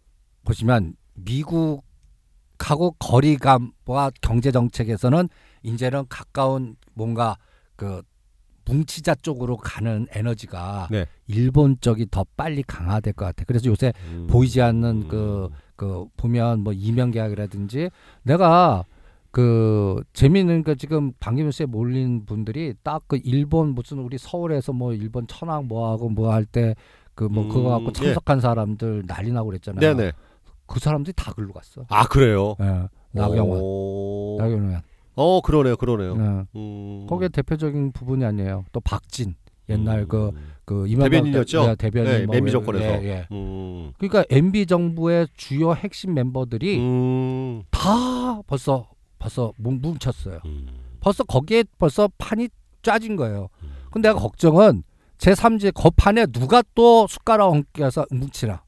[0.45, 5.28] 보시면 미국하고 거리감과 경제 정책에서는
[5.62, 7.37] 이제는 가까운 뭔가
[7.76, 8.03] 그
[8.66, 11.07] 뭉치자 쪽으로 가는 에너지가 네.
[11.26, 13.45] 일본 쪽이 더 빨리 강화될 것 같아.
[13.47, 14.26] 그래서 요새 음.
[14.28, 17.91] 보이지 않는 그, 그 보면 뭐 이명 계약이라든지
[18.22, 18.85] 내가
[19.31, 25.26] 그 재미있는 그 지금 방기문스에 몰린 분들이 딱 그 일본 무슨 우리 서울에서 뭐 일본
[25.26, 26.74] 천황 뭐 하고 뭐 할 때
[27.14, 27.93] 그뭐 음, 그거 갖고 예.
[27.93, 29.81] 참석한 사람들 난리 나고 그랬잖아요.
[29.81, 30.12] 네네.
[30.66, 31.85] 그 사람들이 다 글로 갔어.
[31.89, 32.55] 아 그래요.
[32.61, 32.89] 예.
[33.12, 33.59] 나경원.
[33.61, 34.37] 오.
[34.39, 34.83] 나경원.
[35.16, 36.14] 어 그러네요, 그러네요.
[36.16, 36.59] 예.
[36.59, 37.07] 음.
[37.09, 38.64] 거기에 대표적인 부분이 아니에요.
[38.72, 39.35] 또 박진
[39.68, 40.51] 옛날 그 음.
[40.64, 41.62] 그 대변인이었죠?
[41.64, 42.85] 대- 예, 대변인 네, 뭐 MB 예, 정권에서.
[43.05, 43.26] 예, 예.
[43.33, 43.93] 음.
[43.99, 47.62] 그러니까 MB 정부의 주요 핵심 멤버들이 음.
[47.70, 48.89] 다 벌써
[49.21, 50.41] 벌써 뭉- 뭉쳤어요.
[50.47, 50.66] 음.
[50.99, 52.49] 벌써 거기에 벌써 판이
[52.83, 53.49] 짜진 거예요.
[53.93, 54.83] 근데 내가 걱정은
[55.18, 58.62] 제 3지 거 판에 누가 또 숟가락 얹겨서 뭉치나.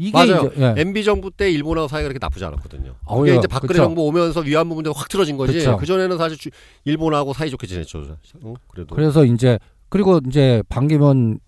[0.00, 0.50] 이게 맞아요.
[0.54, 0.80] 이제 예.
[0.80, 2.94] MB 정부 때 일본하고 사이가 그렇게 나쁘지 않았거든요.
[3.06, 3.82] 어휴, 그게 이제 박근혜 그쵸.
[3.82, 5.64] 정부 오면서 위안부 문제가 확 틀어진 거지.
[5.76, 6.50] 그 전에는 사실 주-
[6.84, 8.04] 일본하고 사이좋게 지냈죠.
[8.42, 8.54] 어?
[8.68, 8.94] 그래도.
[8.94, 9.58] 그래서 이제
[9.88, 11.40] 그리고 이제 반기문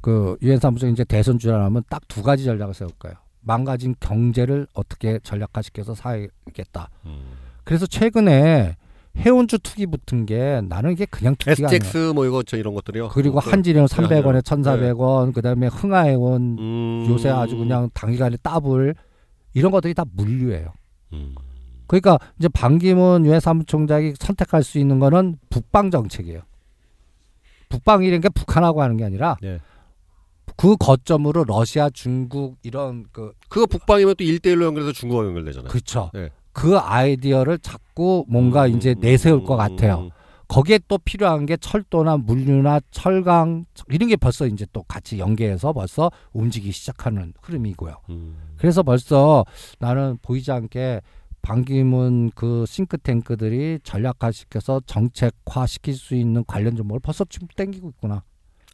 [0.00, 3.16] 그 유엔 사무소 이제 대선 주자하면 딱 두 가지 전략을 세울 거예요.
[3.40, 6.90] 망가진 경제를 어떻게 전략화시켜서 사야겠다.
[7.06, 7.20] 음.
[7.64, 8.76] 그래서 최근에
[9.16, 11.76] 해운주 투기 붙은 게 나는 이게 그냥 투기가 아니야.
[11.76, 13.08] STX 뭐 이거 저 이런 것들이요.
[13.08, 14.40] 그리고 어, 한진해운 300원에 네.
[14.40, 17.06] 1,400원, 그다음에 흥하해운 음.
[17.08, 18.94] 요새 아주 그냥 단기간에 따블
[19.54, 20.72] 이런 것들이 다 물류예요.
[21.12, 21.34] 음.
[21.86, 26.42] 그러니까 이제 반기문 유엔 사무총장이 선택할 수 있는 거는 북방 정책이에요.
[27.68, 29.58] 북방이라는 게 북한하고 하는 게 아니라 네.
[30.60, 35.70] 그 거점으로 러시아, 중국 이런 그 그거 북방이면 또 1대1로 연결해서 중국과 연결되잖아요.
[35.70, 36.10] 그쵸.
[36.12, 36.28] 네.
[36.52, 40.00] 그 아이디어를 자꾸 뭔가 음, 이제 음, 내세울 음, 것 같아요.
[40.00, 40.10] 음.
[40.48, 46.10] 거기에 또 필요한 게 철도나 물류나 철강 이런 게 벌써 이제 또 같이 연계해서 벌써
[46.34, 47.94] 움직이기 시작하는 흐름이고요.
[48.10, 48.36] 음.
[48.58, 49.46] 그래서 벌써
[49.78, 51.00] 나는 보이지 않게
[51.40, 58.24] 반기문 그 싱크탱크들이 전략화시켜서 정책화 시킬 수 있는 관련 정보를 벌써 지금 땡기고 있구나.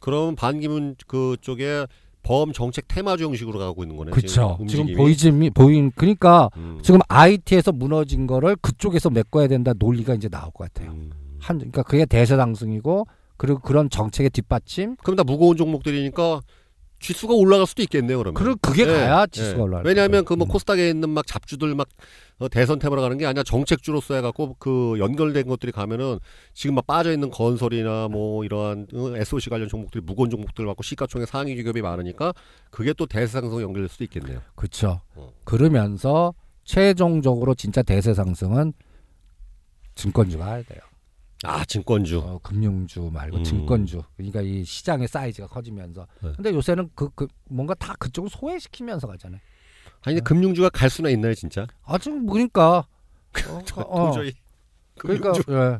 [0.01, 1.85] 그럼 반기문 그쪽에
[2.23, 4.11] 범 정책 테마주 형식으로 가고 있는 거네.
[4.11, 4.57] 그렇죠.
[4.67, 4.93] 지금.
[4.95, 6.79] 보이지 보인 그러니까 음.
[6.83, 10.91] 지금 IT에서 무너진 거를 그쪽에서 메꿔야 된다 논리가 이제 나올 것 같아요.
[10.91, 11.11] 음.
[11.39, 16.41] 한 그러니까 그게 대세 상승이고 그리고 그런 정책의 뒷받침 그럼 다 무거운 종목들이니까
[16.99, 18.17] 지수가 올라갈 수도 있겠네요.
[18.17, 18.33] 그러면.
[18.33, 19.31] 그 그게 네, 가야 네.
[19.31, 20.37] 지수가 올라갈 왜냐하면 그 거예요.
[20.37, 20.49] 뭐 음.
[20.49, 21.87] 코스닥에 있는 막 잡주들 막
[22.39, 26.19] 어, 대선 테마로 가는 게 아니라 정책주로서 해갖고 그 연결된 것들이 가면은
[26.53, 31.27] 지금 막 빠져 있는 건설이나 뭐 이러한 어, SOC 관련 종목들이 무거운 종목들 갖고 시가총액
[31.27, 32.33] 상위 기업이 많으니까
[32.69, 34.41] 그게 또 대세상승 연결될 수도 있겠네요.
[34.55, 35.01] 그렇죠.
[35.15, 35.33] 어.
[35.43, 36.33] 그러면서
[36.63, 38.73] 최종적으로 진짜 대세 상승은
[39.95, 40.79] 증권주가 해야 돼요.
[41.43, 42.19] 아 증권주.
[42.19, 43.43] 어, 금융주 말고 음.
[43.43, 44.01] 증권주.
[44.15, 46.07] 그러니까 이 시장의 사이즈가 커지면서.
[46.21, 46.31] 네.
[46.35, 49.39] 근데 요새는 그, 그 뭔가 다 그쪽을 소외시키면서 가잖아요.
[50.03, 51.67] 아니 근데 금융주가 갈 수나 있나요 진짜?
[51.83, 52.85] 아 지금 그러니까
[53.47, 54.33] 어, 어, 도저히.
[54.97, 55.33] 그러니까.
[55.49, 55.79] 예.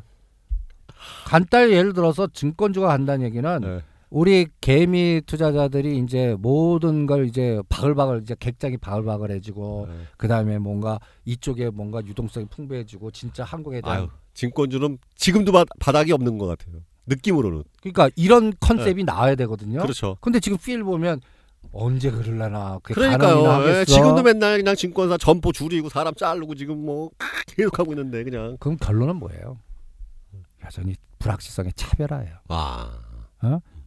[1.26, 3.82] 간단히 예를 들어서 증권주가 간다는 얘기는 네.
[4.10, 9.94] 우리 개미 투자자들이 이제 모든 걸 이제 바글바글 이제 객장이 바글바글해지고 네.
[10.16, 14.08] 그다음에 뭔가 이쪽에 뭔가 유동성이 풍부해지고 진짜 한국에 대한 아유
[14.38, 16.76] 증권주는 지금도 바, 바닥이 없는 것 같아요.
[17.06, 17.64] 느낌으로는.
[17.80, 19.80] 그러니까 이런 컨셉이 나와야 되거든요.
[19.80, 20.16] 그렇죠.
[20.20, 21.20] 근데 지금 필 보면
[21.72, 23.68] 언제 그럴라나 그러니까요.
[23.68, 23.84] 예?
[23.84, 27.10] 지금도 맨날 그냥 증권사 점포 줄이고 사람 자르고 지금 뭐
[27.48, 28.56] 계속 하고 있는데 그냥.
[28.60, 29.58] 그럼 결론은 뭐예요?
[30.64, 32.36] 여전히 불확실성의 차별화예요.
[32.46, 32.92] 와.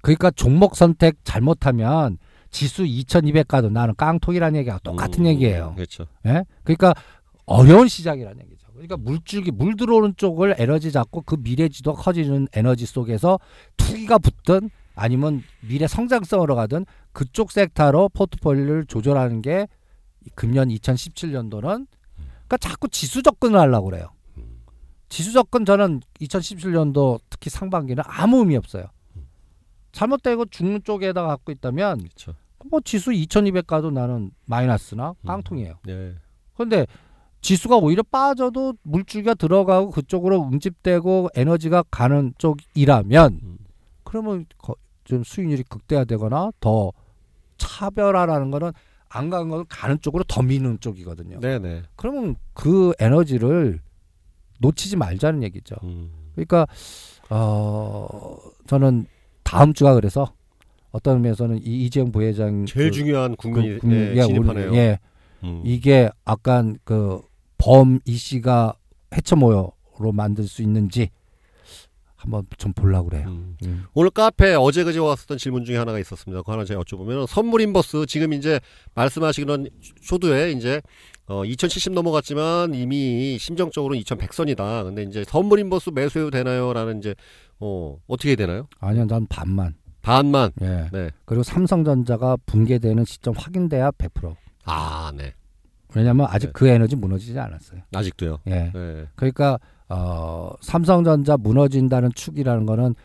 [0.01, 2.17] 그러니까 종목 선택 잘못하면
[2.49, 5.73] 지수 2200 가도 나는 깡통이라는 얘기가 똑같은 음, 얘기예요.
[5.75, 6.07] 그렇죠.
[6.25, 6.43] 예?
[6.63, 6.93] 그러니까
[7.45, 8.60] 어려운 시장이라는 얘기죠.
[8.81, 13.39] 그러니까 물줄기 물 들어오는 쪽을 에너지 잡고 그 미래지도 커지는 에너지 속에서
[13.77, 19.67] 투기가 붙든 아니면 미래 성장성으로 가든 그쪽 섹터로 포트폴리오를 조절하는 게
[20.33, 24.09] 금년 2017년도는 그러니까 자꾸 지수 접근을 하려고 그래요.
[25.09, 28.85] 지수 접근 저는 2017년도 특히 상반기는 아무 의미 없어요.
[29.91, 32.33] 잘못되고 죽는 쪽에다가 갖고 있다면 그렇죠.
[32.69, 35.27] 뭐 지수 2200 가도 나는 마이너스나 음.
[35.27, 35.75] 깡통이에요.
[35.89, 36.15] 예.
[36.53, 36.87] 그런데
[37.41, 43.57] 지수가 오히려 빠져도 물줄기가 들어가고 그쪽으로 응집되고 에너지가 가는 쪽이라면 음.
[44.03, 46.91] 그러면 거- 좀 수익률이 극대화되거나 더
[47.57, 48.71] 차별화라는 거는
[49.09, 51.39] 안 가는 건 가는 쪽으로 더 미는 쪽이거든요.
[51.41, 51.81] 네, 네.
[51.95, 53.79] 그러면 그 에너지를
[54.59, 55.75] 놓치지 말자는 얘기죠.
[55.83, 56.11] 음.
[56.35, 56.65] 그러니까
[57.29, 58.37] 어
[58.67, 59.05] 저는
[59.43, 60.33] 다음 주가 그래서
[60.91, 64.73] 어떤 의미에서는 이 이재용 부회장 제일 그- 중요한 국면이 그 예, 예, 진입하네요.
[64.75, 64.99] 예,
[65.43, 65.61] 음.
[65.65, 67.21] 이게 약간 그
[67.61, 68.73] 범 이 씨가
[69.15, 71.09] 해처모여로 만들 수 있는지
[72.15, 73.27] 한번 좀 보려고 그래요.
[73.29, 73.57] 음.
[73.65, 73.85] 음.
[73.93, 76.43] 오늘 카페 어제 그제 왔었던 질문 중에 하나가 있었습니다.
[76.43, 78.59] 그 하나 제가 여쭤보면 선물 인버스 지금 이제
[78.93, 79.67] 말씀하시는
[80.01, 80.81] 쇼드에 이제
[81.27, 84.83] 어 2070 넘어갔지만 이미 심정적으로 2100선이다.
[84.83, 87.15] 근데 이제 선물 인버스 매수해도 되나요?라는 이제
[87.59, 88.67] 어 어떻게 되나요?
[88.79, 89.75] 아니요, 난 반만.
[90.03, 90.51] 반만.
[90.61, 90.89] 예.
[90.91, 91.09] 네.
[91.25, 94.35] 그리고 삼성전자가 붕괴되는 시점 확인돼야 100%.
[94.65, 95.33] 아, 네.
[95.95, 96.51] 왜냐하면 아직 네.
[96.53, 97.81] 그 에너지 무너지지 않았어요.
[97.93, 98.39] 아직도요.
[98.47, 98.71] 예.
[98.73, 99.07] 네.
[99.15, 102.95] 그러니까 어 삼성전자 무너진다는 축이라는 거는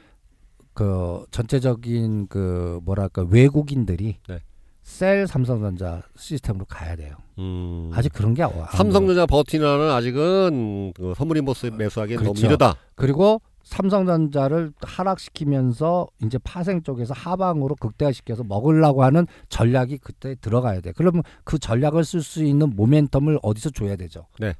[0.74, 4.38] 그 전체적인 그 뭐랄까 외국인들이 네.
[4.82, 7.16] sell 삼성전자 시스템으로 가야 돼요.
[7.38, 7.90] 음.
[7.92, 12.46] 아직 그런 게안 삼성전자 버티나는 아직은 그 선물 인버스 매수하기엔 너무 그렇죠.
[12.46, 12.76] 이르다.
[12.94, 20.92] 그리고 삼성전자를 하락시키면서 이제 파생 쪽에서 하방으로 극대화시켜서 먹으려고 하는 전략이 그때 들어가야 돼.
[20.96, 24.26] 그러면 그 전략을 쓸 수 있는 모멘텀을 어디서 줘야 되죠?
[24.38, 24.54] 네.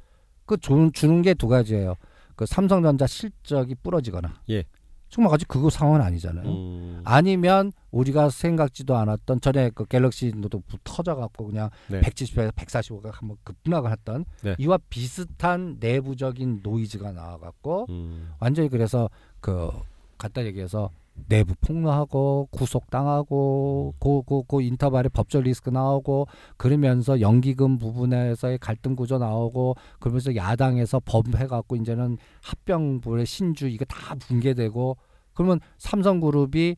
[0.45, 1.95] 그 주, 주는 게 두 가지예요.
[2.35, 4.35] 그 삼성전자 실적이 부러지거나.
[4.51, 4.65] 예.
[5.09, 6.49] 정말 아직 그거 상황은 아니잖아요.
[6.49, 7.03] 음.
[7.05, 12.01] 아니면 우리가 생각지도 않았던 전에 그 갤럭시 노트북 터져갖고 그냥 네.
[12.01, 14.57] 170에서 145가 한번 급락을 했던 네.
[14.59, 18.33] 이와 비슷한 내부적인 노이즈가 나와갖고 음.
[18.41, 19.09] 완전히 그래서
[19.41, 19.71] 그
[20.19, 20.91] 간단히 얘기해서
[21.29, 29.75] 내부 폭로하고 구속당하고 고고 그 인터벌에 법적 리스크 나오고 그러면서 연기금 부분에서의 갈등 구조 나오고
[29.99, 34.97] 그러면서 야당에서 법 해 갖고 이제는 합병부의 신주 이거 다 붕괴되고
[35.35, 36.77] 그러면 삼성그룹이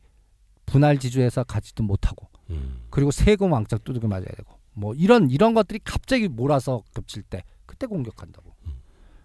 [0.65, 2.81] 분할 지주에서 가지도 못하고 음.
[2.89, 7.85] 그리고 세금 왕창 두들겨 맞아야 되고 뭐 이런 이런 것들이 갑자기 몰아서 겹칠 때 그때
[7.85, 8.49] 공격한다고.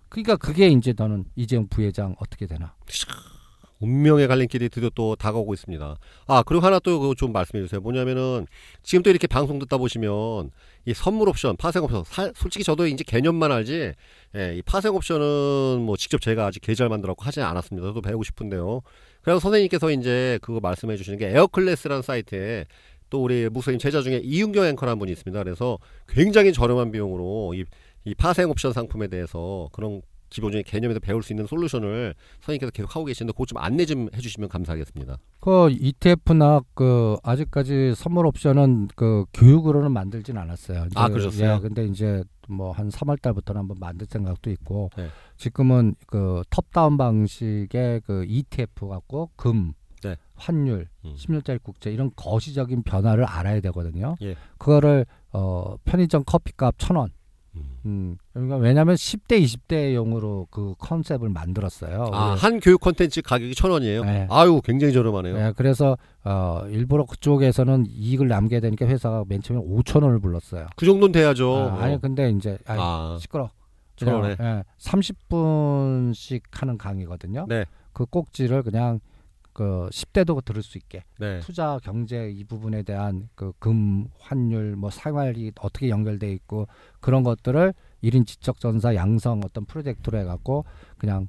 [0.08, 2.76] 그러니까 그게 이제 너는 이재용 부회장 어떻게 되나?
[3.80, 5.96] 운명의 갈림길이 드디어 또 다가오고 있습니다.
[6.26, 7.80] 아 그리고 하나 또 좀 말씀해 주세요.
[7.80, 8.46] 뭐냐면은
[8.82, 10.50] 지금 또 이렇게 방송 듣다 보시면
[10.86, 13.92] 이 선물 옵션, 파생 옵션, 사- 솔직히 저도 이제 개념만 알지,
[14.36, 17.88] 예, 이 파생 옵션은 뭐 직접 제가 아직 계좌를 만들었고 하지 않았습니다.
[17.88, 18.80] 저도 배우고 싶은데요.
[19.22, 22.66] 그래서 선생님께서 이제 그거 말씀해 주시는 게 에어클래스라는 사이트에
[23.10, 25.42] 또 우리 목사님 제자 중에 이윤경 앵커라는 분이 있습니다.
[25.42, 27.64] 그래서 굉장히 저렴한 비용으로 이,
[28.04, 33.04] 이 파생 옵션 상품에 대해서 그런 기본적인 개념에서 배울 수 있는 솔루션을 선생님께서 계속 하고
[33.06, 35.18] 계시는데 그거 좀 안내 좀 해주시면 감사하겠습니다.
[35.40, 40.86] 그 ETF나 그 아직까지 선물 옵션은 그 교육으로는 만들진 않았어요.
[40.94, 41.56] 아, 그러셨어요?
[41.56, 45.08] 예, 근데 이제 뭐 한 3월 달부터는 한번 만들 생각도 있고 네.
[45.36, 49.72] 지금은 그 톱다운 방식의 그 ETF 갖고 금,
[50.02, 50.16] 네.
[50.34, 51.14] 환율, 음.
[51.16, 54.16] 10년짜리 국제 이런 거시적인 변화를 알아야 되거든요.
[54.22, 54.34] 예.
[54.58, 57.10] 그거를 어 편의점 커피값 천 원.
[57.56, 57.74] 음.
[57.86, 62.10] 음, 그러니까 왜냐하면 10대, 20대용으로 그 컨셉을 만들었어요.
[62.12, 64.04] 아, 한 교육 콘텐츠 가격이 천 원이에요.
[64.04, 64.26] 네.
[64.30, 65.34] 아유, 굉장히 저렴하네요.
[65.36, 70.66] 네, 그래서 어, 일부러 그쪽에서는 이익을 남겨야 되니까 회사가 맨 처음에 5천 원을 불렀어요.
[70.76, 71.76] 그 정도는 돼야죠.
[71.78, 73.50] 아, 아니 근데 이제 아니, 아, 시끄러.
[73.96, 74.36] 천 원에.
[74.40, 77.46] 예, 30분씩 하는 강의거든요.
[77.48, 77.64] 네.
[77.92, 79.00] 그 꼭지를 그냥
[79.54, 81.40] 그 10대도 들을 수 있게 네.
[81.40, 86.66] 투자 경제 이 부분에 대한 그 금 환율 뭐 생활이 어떻게 연결돼 있고
[87.00, 90.64] 그런 것들을 1인 지적 전사 양성 어떤 프로젝트로 해 갖고
[90.98, 91.28] 그냥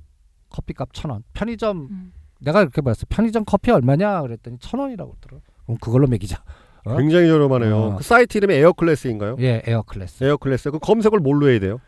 [0.50, 1.24] 커피값 천 원.
[1.34, 2.14] 편의점 음.
[2.42, 3.06] 내가 이렇게 말했어.
[3.08, 5.42] 편의점 커피 얼마냐 그랬더니 천 원이라고 그러더라.
[5.66, 6.44] 그럼 그걸로 매기자.
[6.86, 6.98] 어?
[6.98, 7.76] 굉장히 저렴하네요.
[7.78, 7.96] 어.
[7.98, 9.38] 그 사이트 이름이 에어클래스인가요?
[9.40, 10.24] 예, 에어클래스.
[10.24, 10.72] 에어클래스.
[10.72, 11.80] 그 검색을 뭘로 해야 돼요?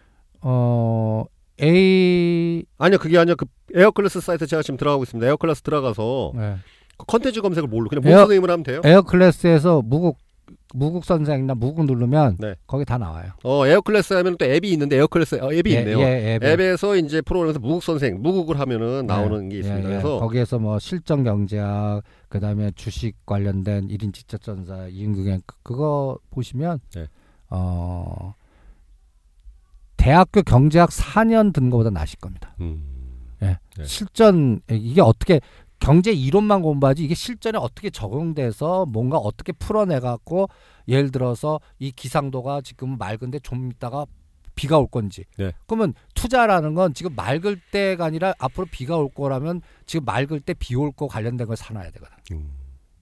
[0.42, 1.26] 어
[1.62, 5.28] A 아니요, 그게 아니라 그 에어클래스 사이트 제가 지금 들어가고 있습니다.
[5.28, 6.56] 에어클래스 들어가서 예.
[6.98, 7.90] 그 컨텐츠 검색을 뭘로?
[7.90, 8.82] 그냥 에어- 문 선생님을 하면 돼요?
[8.84, 10.18] 에어클래스에서 무국
[10.74, 12.56] 무국 선생이나 무국 누르면 네.
[12.68, 13.32] 거기 다 나와요.
[13.44, 16.00] 어, 에어클래스 하면 또 앱이 있는데 에어클래스 어, 앱이 예, 있네요.
[16.00, 16.52] 예, 앱에.
[16.54, 19.90] 앱에서 이제 프로그램에서 무국 선생, 무국을 하면은 나오는 게 있습니다.
[19.90, 20.00] 예, 예.
[20.02, 24.88] 그래서 거기에서 뭐 실전 경제학 그다음에 주식 관련된 1인 지적 전사
[25.46, 27.08] 그- 그거 보시면 네.
[27.50, 28.34] 어
[30.08, 32.56] 대학교 경제학 4년 든 거보다 나실 겁니다.
[32.62, 32.82] 음,
[33.42, 33.58] 예.
[33.78, 33.84] 네.
[33.84, 35.42] 실전 이게 어떻게
[35.82, 40.48] 경제 이론만 공부하지 이게 실전에 어떻게 적용돼서 뭔가 어떻게 풀어내 갖고
[40.88, 44.06] 예를 들어서 이 기상도가 지금 맑은데 좀 있다가
[44.56, 45.26] 비가 올 건지.
[45.38, 45.52] 네.
[45.68, 50.74] 그러면 투자라는 건 지금 맑을 때가 아니라 앞으로 비가 올 거라면 지금 맑을 때 비
[50.78, 52.16] 올 거 관련된 걸 사놔야 되거든.
[52.32, 52.54] 음.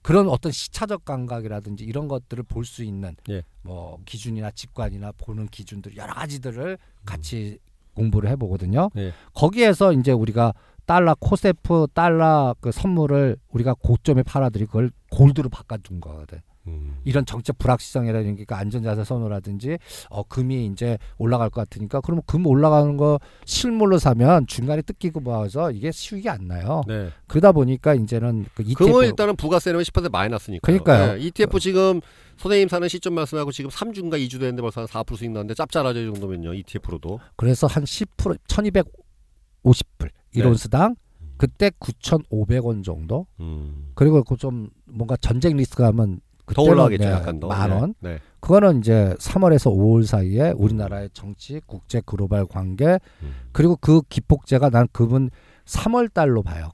[0.06, 3.42] 그런 어떤 시차적 감각이라든지 이런 것들을 볼 수 있는 예.
[3.62, 7.58] 뭐 기준이나 직관이나 보는 기준들 여러 가지들을 같이
[7.94, 8.90] 공부를 해보거든요.
[8.98, 9.12] 예.
[9.34, 10.52] 거기에서 이제 우리가
[10.84, 16.38] 달러 코세프 달러 그 선물을 우리가 고점에 팔아들이 그걸 골드로 바꿔준 거거든.
[16.66, 16.96] 음.
[17.04, 19.78] 이런 정책 불확실성이라든지 그 안전자산 선호라든지
[20.10, 25.70] 어 금이 이제 올라갈 것 같으니까 그러면 금 올라가는 거 실물로 사면 중간에 뜯기고 모아서
[25.70, 26.82] 이게 수익이 안 나요.
[26.86, 27.10] 네.
[27.28, 30.60] 그러다 보니까 이제는 그 ETF 금은 일단은 부가세 내면 10% 마이너스니까.
[30.66, 31.16] 그러니까요.
[31.18, 32.00] ETF 지금
[32.38, 36.04] 선생님 사는 시점 말씀하고 지금 3주인가 2주 됐는데 벌써 한 4% 수익 나는데 짭짤하죠 이
[36.06, 36.54] 정도면요.
[36.54, 37.20] ETF로도.
[37.36, 38.38] 그래서 한 10%
[39.64, 40.42] 1250불 네.
[40.42, 40.96] 1온스당
[41.38, 43.90] 그때 9,500원 정도 음.
[43.94, 46.20] 그리고 그 좀 뭔가 전쟁 리스크가 하면
[46.54, 47.48] 더 올라가겠죠, 네, 약간 더.
[47.48, 47.94] 만 원.
[48.00, 48.14] 네.
[48.14, 48.18] 네.
[48.40, 53.34] 그거는 이제 3월에서 5월 사이에 우리나라의 정치, 국제 글로벌 관계 음.
[53.52, 55.30] 그리고 그 기폭제가 난 그분
[55.64, 56.70] 3월 달로 봐요.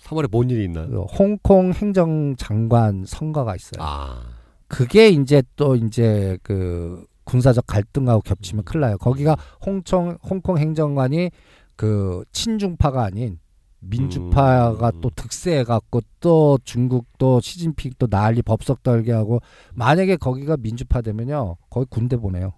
[0.00, 0.88] 3월에 뭔 일이 있나요?
[0.88, 3.80] 그 홍콩 행정장관 선거가 있어요.
[3.80, 4.22] 아.
[4.68, 8.98] 그게 이제 또 이제 그 군사적 갈등하고 겹치면 큰일 나요.
[8.98, 11.30] 거기가 홍콩 홍콩 행정관이
[11.76, 13.38] 그 친중파가 아닌
[13.82, 15.00] 민주파가 음.
[15.00, 19.40] 또 득세해 갖고 또 중국도 시진핑 또 난리 법석 떨게 하고
[19.74, 21.56] 만약에 거기가 민주파 되면요.
[21.68, 22.52] 거기 군대 보내요.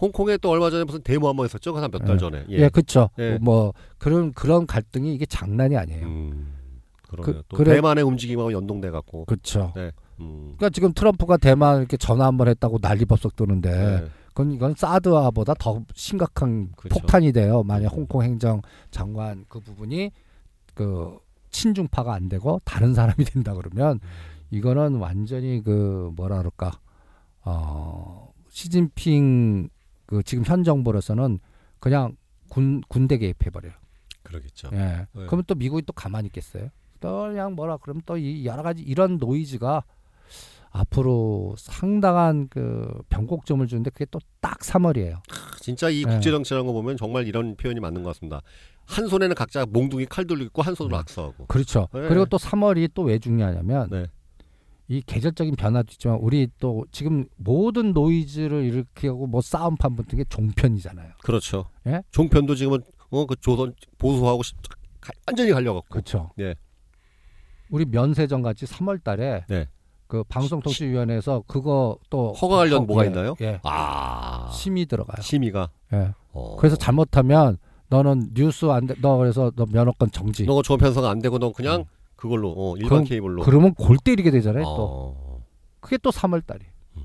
[0.00, 1.76] 홍콩에 또 얼마 전에 무슨 데모 한 번 있었죠?
[1.76, 2.18] 한 몇달 예.
[2.18, 2.44] 전에.
[2.48, 3.10] 예, 그렇죠.
[3.18, 3.36] 예.
[3.40, 6.06] 뭐 그런 그런 갈등이 이게 장난이 아니에요.
[6.06, 6.54] 음.
[7.08, 7.34] 그러네요.
[7.34, 9.24] 그- 또 그래- 대만의 움직임하고 연동돼 갖고.
[9.26, 9.72] 그렇죠.
[9.76, 9.90] 네.
[10.20, 10.54] 음.
[10.56, 14.04] 그러니까 지금 트럼프가 대만 이렇게 전화 한 번 했다고 난리 법석 도는데 네.
[14.28, 16.98] 그건 이건 사드와보다 더 심각한 그렇죠.
[17.00, 17.62] 폭탄이 돼요.
[17.64, 17.98] 만약 음.
[17.98, 20.12] 홍콩 행정 장관 그 부분이
[20.74, 21.18] 그
[21.50, 24.00] 친중파가 안 되고 다른 사람이 된다 그러면
[24.50, 26.72] 이거는 완전히 그 뭐라 그럴까
[27.42, 29.68] 어 시진핑
[30.06, 31.38] 그 지금 현 정부로서는
[31.78, 32.16] 그냥
[32.48, 33.72] 군 군대 개입해 버려요.
[34.22, 34.68] 그러겠죠.
[34.72, 34.76] 예.
[34.76, 35.06] 네.
[35.12, 36.68] 그러면 또 미국이 또 가만히 있겠어요?
[37.00, 39.82] 또 그냥 뭐라 그러면 또 이 여러 가지 이런 노이즈가
[40.72, 45.20] 앞으로 상당한 그 변곡점을 주는데 그게 또 딱 3월이에요.
[45.60, 46.12] 진짜 이 네.
[46.14, 48.40] 국제 정치라는 거 보면 정말 이런 표현이 맞는 것 같습니다.
[48.90, 51.00] 한 손에는 각자 몽둥이 칼 들고 있고 한 손으로 네.
[51.00, 51.46] 악수하고.
[51.46, 51.88] 그렇죠.
[51.92, 52.08] 네.
[52.08, 54.06] 그리고 또 3월이 또 왜 중요하냐면 네.
[54.88, 61.12] 이 계절적인 변화도 있지만 우리 또 지금 모든 노이즈를 일으키고 뭐 싸움판 붙은 게 종편이잖아요.
[61.22, 61.66] 그렇죠.
[61.86, 62.02] 예?
[62.10, 62.80] 종편도 지금은
[63.10, 64.42] 어 그 조선 보수하고
[65.28, 65.88] 완전히 갈려갖고.
[65.88, 66.30] 그렇죠.
[66.40, 66.54] 예.
[67.70, 69.68] 우리 면세점 같이 3월 달에 네.
[70.08, 73.36] 그 방송통신위원회에서 그거 또 허가 관련 어, 뭐가 예, 있나요?
[73.40, 73.60] 예.
[73.62, 74.50] 아.
[74.52, 75.22] 심의 들어가요.
[75.22, 75.70] 심의가.
[75.92, 76.12] 예.
[76.32, 76.56] 어.
[76.56, 77.58] 그래서 잘못하면
[77.90, 78.94] 너는 뉴스 안 돼.
[79.00, 80.44] 너 그래서 너 면허권 정지.
[80.44, 81.84] 너가 좋은 편성 안 되고 넌 그냥
[82.16, 83.42] 그걸로 어, 일반 그럼- 케이블로.
[83.42, 84.64] 그러면 골 때리게 되잖아요.
[84.64, 84.76] 또
[85.16, 85.44] 어.
[85.80, 86.64] 그게 또 3월 달이.
[86.94, 87.02] 또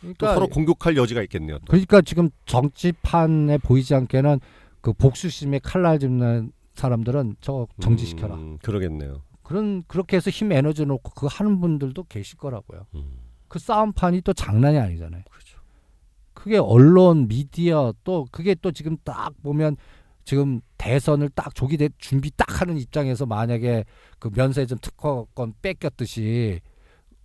[0.00, 1.58] 그러니까 서로 공격할 여지가 있겠네요.
[1.60, 1.64] 또.
[1.66, 4.40] 그러니까 지금 정치판에 보이지 않게는
[4.80, 8.34] 그 복수심에 칼날 짚는 사람들은 저 정지시켜라.
[8.34, 9.22] 음, 그러겠네요.
[9.42, 12.86] 그런 그렇게 해서 힘 에너지 놓고 그거 하는 분들도 계실 거라고요.
[12.96, 13.18] 음.
[13.48, 15.22] 그 싸움판이 또 장난이 아니잖아요.
[15.30, 15.51] 그렇죠.
[16.42, 19.76] 그게 언론, 미디어 또 그게 또 지금 딱 보면
[20.24, 23.84] 지금 대선을 딱 조기 대 준비 딱 하는 입장에서 만약에
[24.18, 26.60] 그 면세점 특허권 뺏겼듯이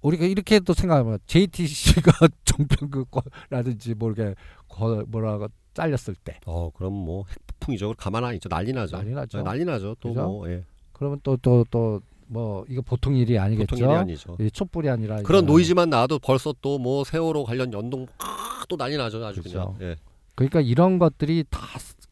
[0.01, 4.35] 우리가 이렇게 또 생각하면 JTC가 종편그거라든지 모르게
[4.67, 7.95] 거- 뭐라고 잘렸을 때 어, 그럼 뭐 핵폭풍이죠.
[7.97, 8.49] 가만 안 있죠.
[8.49, 8.97] 난리 나죠.
[8.97, 9.39] 난리 나죠.
[9.39, 9.95] 네, 난리 나죠.
[9.99, 10.21] 또 그죠?
[10.27, 10.63] 뭐 예.
[10.93, 13.75] 그러면 또 또 또 뭐 이거 보통 일이 아니겠죠.
[13.75, 14.37] 보통 일이 아니죠.
[14.39, 18.75] 이 촛불이 아니라 그런 이제 노이즈만 나와도 벌써 또 뭐 세월호 관련 연동 아, 또
[18.77, 19.23] 난리 나죠.
[19.25, 19.73] 아주 그렇죠.
[19.77, 19.91] 그냥.
[19.91, 19.95] 예.
[20.35, 21.59] 그러니까 이런 것들이 다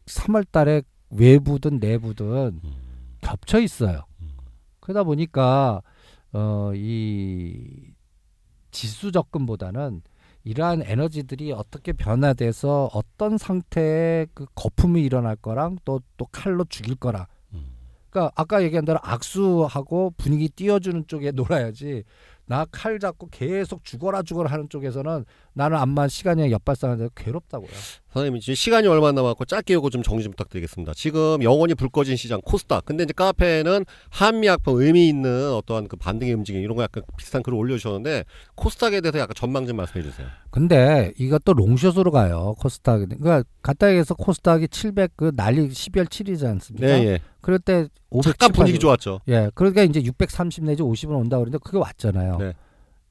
[0.06, 2.26] 3월 달에 외부든 내부든
[2.64, 2.72] 음.
[3.20, 4.04] 겹쳐 있어요.
[4.80, 5.82] 그러다 보니까
[6.32, 7.92] 어 이
[8.72, 10.02] 지수 접근보다는
[10.44, 17.22] 이러한 에너지들이 어떻게 변화돼서 어떤 상태의 그 거품이 일어날 거랑 또 또 칼로 죽일 거랑
[17.22, 17.35] 음.
[18.16, 22.04] 그러니까 아까 얘기한 대로 악수하고 분위기 띄워주는 쪽에 놀아야지
[22.46, 25.24] 나 칼 잡고 계속 죽어라 죽어라 하는 쪽에서는
[25.56, 27.70] 나는 암만 시간이 엿발상하는데 괴롭다고요.
[28.12, 30.92] 선생님 이제 시간이 얼마 남았고 짧게 요거 좀 정리 좀 부탁드리겠습니다.
[30.94, 32.84] 지금 영원히 불 꺼진 시장 코스닥.
[32.84, 37.56] 근데 이제 카페에는 한미약품 의미 있는 어떠한 그 반등의 움직임 이런 거 약간 비슷한 글을
[37.56, 40.26] 올려주셨는데 코스닥에 대해서 약간 전망 좀 말씀해 주세요.
[40.50, 42.98] 근데 이것도 롱숏으로 가요 코스닥.
[43.08, 46.86] 그러니까 간단하게 해서 코스닥이 700 그 난리 12월 7일이지 않습니까?
[46.86, 47.18] 네, 예.
[47.40, 48.24] 그럴 때 500.
[48.24, 49.20] 잠깐 분위기 좋았죠.
[49.28, 52.36] 예, 그러니까 이제 630 내지 50은 온다 그러는데 그게 왔잖아요.
[52.38, 52.52] 네.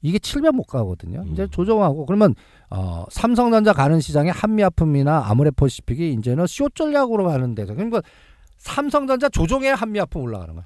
[0.06, 1.22] 이게 700 못 가거든요.
[1.22, 1.32] 음.
[1.32, 2.36] 이제 조정하고 그러면
[2.70, 8.02] 어, 삼성전자 가는 시장에 한미아품이나 아모레퍼시픽이 이제는 쇼 전략으로 가는 데서 그러니까
[8.56, 10.64] 삼성전자 조정에 한미아품 올라가는 거야.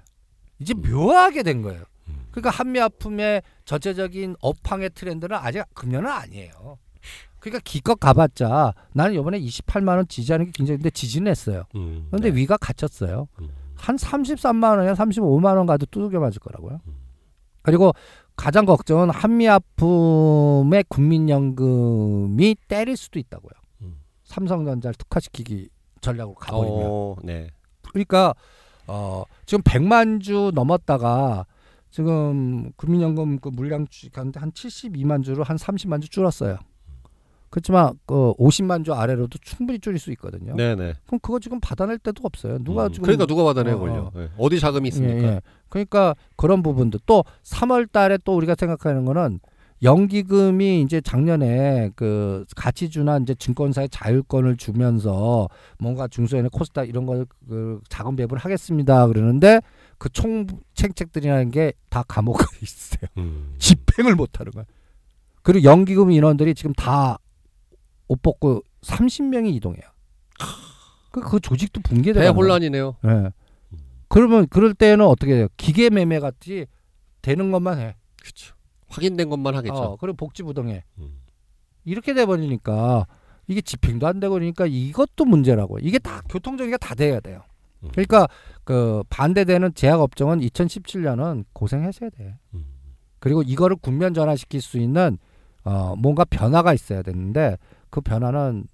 [0.59, 0.83] 이제 음.
[0.83, 1.85] 묘하게 된 거예요.
[2.09, 2.27] 음.
[2.31, 6.77] 그러니까 한미아품의 전체적인 업황의 트렌드는 아직 금년은 아니에요.
[7.39, 11.65] 그러니까 기껏 가봤자 나는 이번에 28만 원 지지하는 게 굉장히 근데 지지는 했어요.
[11.77, 12.37] 음, 그런데 네.
[12.37, 13.27] 위가 갇혔어요.
[13.41, 13.49] 음.
[13.75, 16.81] 한 33만 원이나 35만 원 가도 두들겨 맞을 거라고요.
[16.87, 16.95] 음.
[17.63, 17.93] 그리고
[18.41, 23.51] 가장 걱정은 한미아품의 국민연금이 때릴 수도 있다고요.
[23.83, 24.01] 음.
[24.25, 25.69] 삼성전자를 특화시키기
[26.01, 26.81] 전략으로 가버리면.
[26.83, 27.49] 어, 네.
[27.93, 28.33] 그러니까
[28.87, 31.45] 어, 지금 100만 주 넘었다가
[31.91, 36.57] 지금 국민연금 그 물량 주식 한 72만 주로 한 30만 주 줄었어요.
[37.51, 40.55] 그렇지만 그 50만 주 아래로도 충분히 줄일 수 있거든요.
[40.57, 40.95] 네, 네.
[41.07, 42.59] 그럼 그거 지금 받아낼 데도 없어요.
[42.63, 43.89] 누가 음, 지금 그러니까 누가 받아내요, 어.
[43.89, 44.13] 어.
[44.17, 44.29] 예.
[44.39, 45.23] 어디 자금이 있습니까?
[45.23, 45.41] 예, 예.
[45.69, 49.41] 그러니까 그런 부분도 또 3월 달에 또 우리가 생각하는 거는
[49.83, 55.49] 연기금이 이제 작년에 그 가치주나 이제 증권사의 자율권을 주면서
[55.79, 59.61] 뭔가 중소연의 코스닥 이런 걸 그 자금 배분을 하겠습니다 그러는데
[59.99, 63.09] 그 총 책책들이라는 게 다 감옥에 있어요.
[63.19, 63.55] 음.
[63.59, 64.65] 집행을 못 하는 거야.
[65.43, 67.19] 그리고 연기금 인원들이 지금 다
[68.11, 69.83] 옷 벗고 30명이 이동해요.
[71.13, 72.33] 그, 그 조직도 붕괴돼요.
[72.33, 72.97] 대혼란이네요.
[73.07, 73.31] 예.
[74.09, 75.47] 그러면 그럴 때는 어떻게 해요?
[75.57, 76.67] 기계 매매 같이
[77.23, 77.95] 되는 것만 해.
[78.21, 78.57] 그렇죠.
[78.89, 79.75] 확인된 것만 하겠죠.
[79.75, 80.83] 어, 그리고 복지부동해.
[80.99, 81.21] 음.
[81.85, 83.07] 이렇게 돼 버리니까
[83.47, 85.79] 이게 집행도 안 되고 그러니까 이것도 문제라고.
[85.79, 87.43] 이게 다 교통정리가 다 돼야 돼요.
[87.85, 87.91] 음.
[87.93, 88.27] 그러니까
[88.65, 92.37] 그 반대되는 제약업종은 2017년은 고생하셔야 돼.
[92.55, 92.67] 음.
[93.21, 95.17] 그리고 이거를 국면 전환시킬 수 있는
[95.63, 97.57] 어 뭔가 변화가 있어야 되는데
[97.91, 98.65] 그 변화는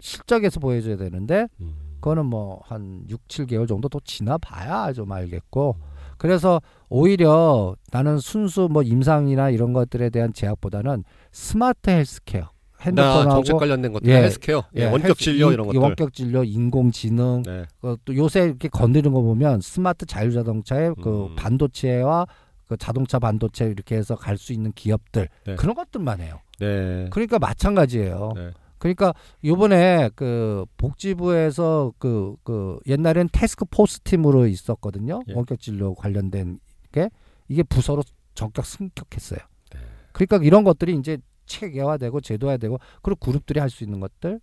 [0.00, 1.74] 실적에서 보여줘야 되는데 음.
[2.00, 5.76] 그거는 뭐 한 6, 7개월 정도 더 지나봐야 좀 알겠고
[6.16, 12.48] 그래서 오히려 나는 순수 뭐 임상이나 이런 것들에 대한 제약보다는 스마트 헬스케어 나
[12.86, 14.14] 핸드폰하고 정책 관련된 것들, 예.
[14.22, 15.80] 헬스케어, 예, 원격 헬스- 진료 인- 이런 것들.
[15.80, 17.64] 원격 진료, 인공지능 네.
[17.82, 21.36] 어, 또 요새 이렇게 건드는 거 보면 스마트 자율자동차에 그 음.
[21.36, 22.26] 반도체와
[22.70, 25.56] 그 자동차 반도체 이렇게 해서 갈 수 있는 기업들 네.
[25.56, 26.38] 그런 것들만 해요.
[26.60, 27.08] 네.
[27.10, 28.32] 그러니까 마찬가지예요.
[28.36, 28.50] 네.
[28.78, 29.12] 그러니까
[29.44, 35.20] 요번에 그 복지부에서 그, 그 옛날엔 태스크 포스 팀으로 있었거든요.
[35.28, 35.34] 예.
[35.34, 36.60] 원격 진료 관련된
[36.92, 37.10] 게
[37.48, 38.02] 이게 부서로
[38.34, 39.40] 전격 승격했어요.
[39.74, 39.78] 네.
[40.12, 44.40] 그러니까 이런 것들이 이제 체계화되고 제도화되고 그리고 그룹들이 할 수 있는 것들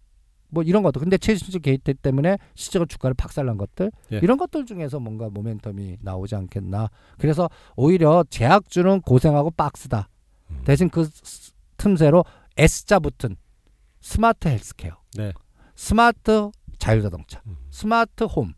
[0.50, 4.18] 뭐 이런 것들 근데 최순실 게이트 때문에 시적으로 주가를 박살난 것들 예.
[4.24, 10.08] 이런 것들 중에서 뭔가 모멘텀이 나오지 않겠나 그래서 오히려 제약주는 고생하고 박스다
[10.52, 10.62] 음.
[10.66, 12.24] 대신 그 스- 틈새로
[12.58, 13.36] S자 붙은
[14.02, 15.34] 스마트 헬스케어 네.
[15.76, 17.58] 스마트 자율자동차 음.
[17.70, 18.54] 스마트 홈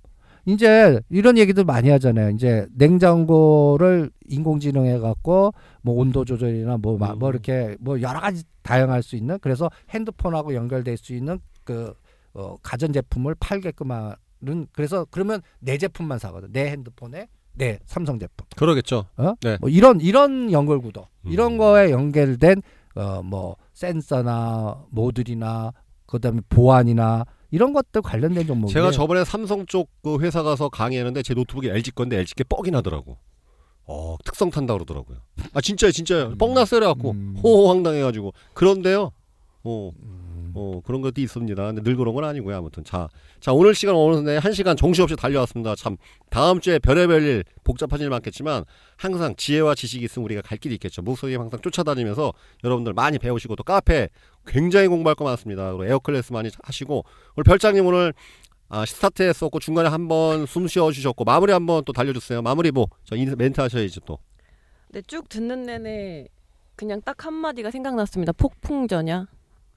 [0.45, 2.29] 이제 이런 얘기도 많이 하잖아요.
[2.31, 7.33] 이제 냉장고를 인공지능해 갖고 뭐 온도 조절이나 뭐, 마- 뭐 음.
[7.33, 11.93] 이렇게 뭐 여러 가지 다양할 수 있는 그래서 핸드폰하고 연결될 수 있는 그
[12.33, 16.51] 어, 가전 제품을 팔게끔 하는 그래서 그러면 내 제품만 사거든.
[16.51, 18.47] 내 핸드폰에 내 삼성 제품.
[18.55, 19.05] 그러겠죠.
[19.17, 19.33] 어?
[19.41, 19.57] 네.
[19.61, 21.57] 뭐 이런 이런 연결 구도 이런 음.
[21.59, 22.63] 거에 연결된
[22.95, 25.71] 어 뭐 센서나 모듈이나
[26.07, 31.35] 그다음에 보안이나 이런 것들 관련된 종목이 제가 저번에 삼성 쪽 그 회사 가서 강의했는데 제
[31.35, 33.17] 노트북이 LG 건데 LG 게 뻑이 나더라고.
[33.85, 35.17] 어 특성 탄다 그러더라고요.
[35.53, 36.35] 아 진짜요, 진짜요.
[36.37, 37.35] 뻑 났어요, 그래갖고 음.
[37.43, 39.11] 호호 황당해가지고 그런데요.
[39.63, 39.91] 어,
[40.53, 41.63] 어 그런 것도 있습니다.
[41.63, 42.55] 근데 늘 그런 건 아니고요.
[42.55, 43.07] 아무튼 자,
[43.39, 45.75] 자 오늘 시간 어느새 한 시간 정신없이 달려왔습니다.
[45.75, 45.97] 참
[46.29, 48.65] 다음 주에 별의별 일 복잡한 일 많겠지만
[48.97, 51.01] 항상 지혜와 지식이 있으면 우리가 갈 길이 있겠죠.
[51.01, 52.33] 목소리 항상 쫓아다니면서
[52.63, 54.09] 여러분들 많이 배우시고 또 카페
[54.45, 55.71] 굉장히 공부할 거 많습니다.
[55.71, 57.03] 그리고 에어 클래스 많이 하시고
[57.35, 58.13] 오늘 별장님 오늘
[58.69, 62.41] 아, 스타트 했었고 중간에 한번 숨 쉬어 주셨고 마무리 한번 또 달려주세요.
[62.41, 64.19] 마무리 뭐저 멘트 하셔야지 또.
[64.87, 66.27] 근데 쭉 듣는 내내
[66.75, 68.31] 그냥 딱 한마디가 생각났습니다.
[68.33, 69.27] 폭풍전야.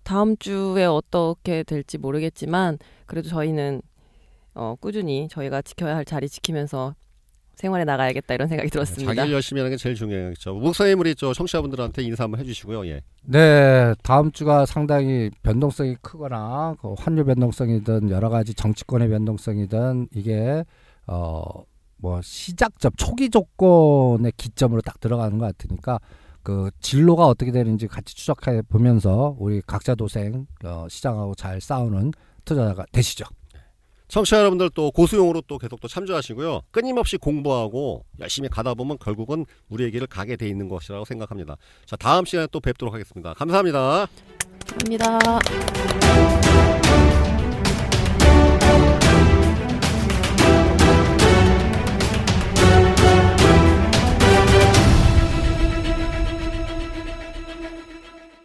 [0.02, 3.82] 다음 주에 어떻게 될지 모르겠지만 그래도 저희는
[4.54, 6.94] 어, 꾸준히 저희가 지켜야 할 자리 지키면서
[7.54, 9.14] 생활에 나가야겠다 이런 생각이 들었습니다.
[9.14, 10.54] 자기 일 열심히 하는 게 제일 중요하겠죠.
[10.54, 12.86] 목사님 우리 저 청취자분들한테 인사 한번 해주시고요.
[12.86, 13.02] 예.
[13.22, 20.64] 네, 다음 주가 상당히 변동성이 크거나 그 환율 변동성이든 여러 가지 정치권의 변동성이든 이게
[21.06, 21.72] 어
[22.02, 26.00] 뭐 시작점 초기 조건의 기점으로 딱 들어가는 것 같으니까
[26.42, 32.12] 그 진로가 어떻게 되는지 같이 추적해 보면서 우리 각자 도생 어, 시장하고 잘 싸우는
[32.44, 33.24] 투자자가 되시죠.
[34.08, 36.60] 청취자 여러분들 또 고수용으로 또 계속 또 참조하시고요.
[36.70, 41.56] 끊임없이 공부하고 열심히 가다 보면 결국은 우리의 길을 가게 돼 있는 것이라고 생각합니다.
[41.86, 43.32] 자 다음 시간에 또 뵙도록 하겠습니다.
[43.32, 44.06] 감사합니다.
[44.66, 45.28] 감사합니다.